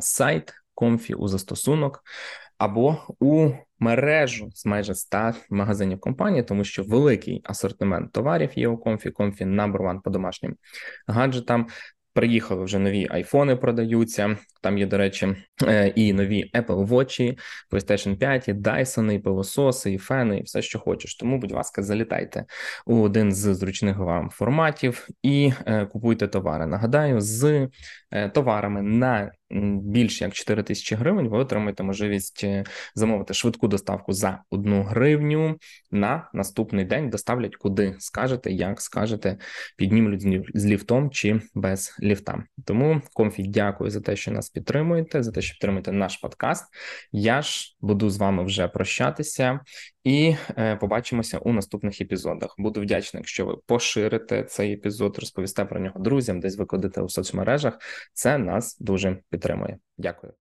сайт 0.00 0.52
комфі 0.74 1.14
у 1.14 1.28
застосунок 1.28 2.04
або 2.58 2.98
у 3.20 3.50
мережу 3.78 4.50
з 4.54 4.66
майже 4.66 4.94
100 4.94 5.32
магазинів 5.50 6.00
компанії, 6.00 6.42
тому 6.42 6.64
що 6.64 6.82
великий 6.82 7.42
асортимент 7.44 8.12
товарів 8.12 8.50
є 8.58 8.68
у 8.68 8.78
комфі, 8.78 9.10
комфі 9.10 9.44
number 9.44 9.78
one 9.78 10.00
по 10.00 10.10
домашнім 10.10 10.56
гаджетам. 11.06 11.66
Приїхали 12.14 12.64
вже 12.64 12.78
нові 12.78 13.06
айфони, 13.10 13.56
продаються. 13.56 14.36
Там 14.62 14.78
є, 14.78 14.86
до 14.86 14.98
речі, 14.98 15.36
е, 15.62 15.88
і 15.88 16.12
нові 16.12 16.50
Apple 16.54 16.88
Watch, 16.88 17.38
PlayStation 17.70 18.16
5, 18.16 18.48
і 18.48 18.54
Dyson, 18.54 19.12
і 19.12 19.18
пилососи, 19.18 19.92
і 19.92 19.98
фени, 19.98 20.38
і 20.38 20.42
все, 20.42 20.62
що 20.62 20.78
хочеш. 20.78 21.16
Тому, 21.16 21.38
будь 21.38 21.52
ласка, 21.52 21.82
залітайте 21.82 22.44
у 22.86 23.00
один 23.00 23.32
з 23.32 23.54
зручних 23.54 23.98
вам 23.98 24.30
форматів 24.30 25.08
і 25.22 25.52
е, 25.66 25.86
купуйте 25.86 26.28
товари. 26.28 26.66
Нагадаю, 26.66 27.20
з 27.20 27.68
е, 28.10 28.28
товарами 28.28 28.82
на 28.82 29.32
більш 29.82 30.20
як 30.20 30.34
4 30.34 30.62
тисячі 30.62 30.96
гривень, 30.96 31.28
ви 31.28 31.38
отримаєте 31.38 31.82
можливість 31.82 32.44
е, 32.44 32.64
замовити 32.94 33.34
швидку 33.34 33.68
доставку 33.68 34.12
за 34.12 34.42
одну 34.50 34.82
гривню 34.82 35.58
на 35.90 36.30
наступний 36.32 36.84
день. 36.84 37.10
Доставлять 37.10 37.56
куди 37.56 37.94
скажете, 37.98 38.50
як 38.50 38.80
скажете, 38.80 39.38
піднімуть 39.76 40.26
з 40.54 40.66
ліфтом 40.66 41.10
чи 41.10 41.40
без 41.54 41.96
ліфта. 42.02 42.44
Тому 42.64 43.02
комфі, 43.12 43.42
дякую 43.42 43.90
за 43.90 44.00
те, 44.00 44.16
що 44.16 44.30
нас 44.30 44.50
підтримуєте, 44.50 45.22
за 45.22 45.32
те, 45.32 45.42
що 45.42 45.52
підтримуєте 45.52 45.92
наш 45.92 46.16
подкаст. 46.16 46.64
Я 47.12 47.42
ж 47.42 47.76
буду 47.80 48.10
з 48.10 48.16
вами 48.16 48.44
вже 48.44 48.68
прощатися 48.68 49.60
і 50.04 50.36
е, 50.58 50.76
побачимося 50.76 51.38
у 51.38 51.52
наступних 51.52 52.00
епізодах. 52.00 52.54
Буду 52.58 52.80
вдячний, 52.80 53.20
якщо 53.20 53.46
ви 53.46 53.56
поширите 53.66 54.42
цей 54.42 54.72
епізод, 54.72 55.18
розповісте 55.18 55.64
про 55.64 55.80
нього 55.80 56.00
друзям, 56.00 56.40
десь 56.40 56.56
викладете 56.56 57.00
у 57.00 57.08
соцмережах. 57.08 57.78
Це 58.12 58.38
нас 58.38 58.78
дуже 58.80 59.18
підтримує. 59.30 59.78
Дякую. 59.98 60.32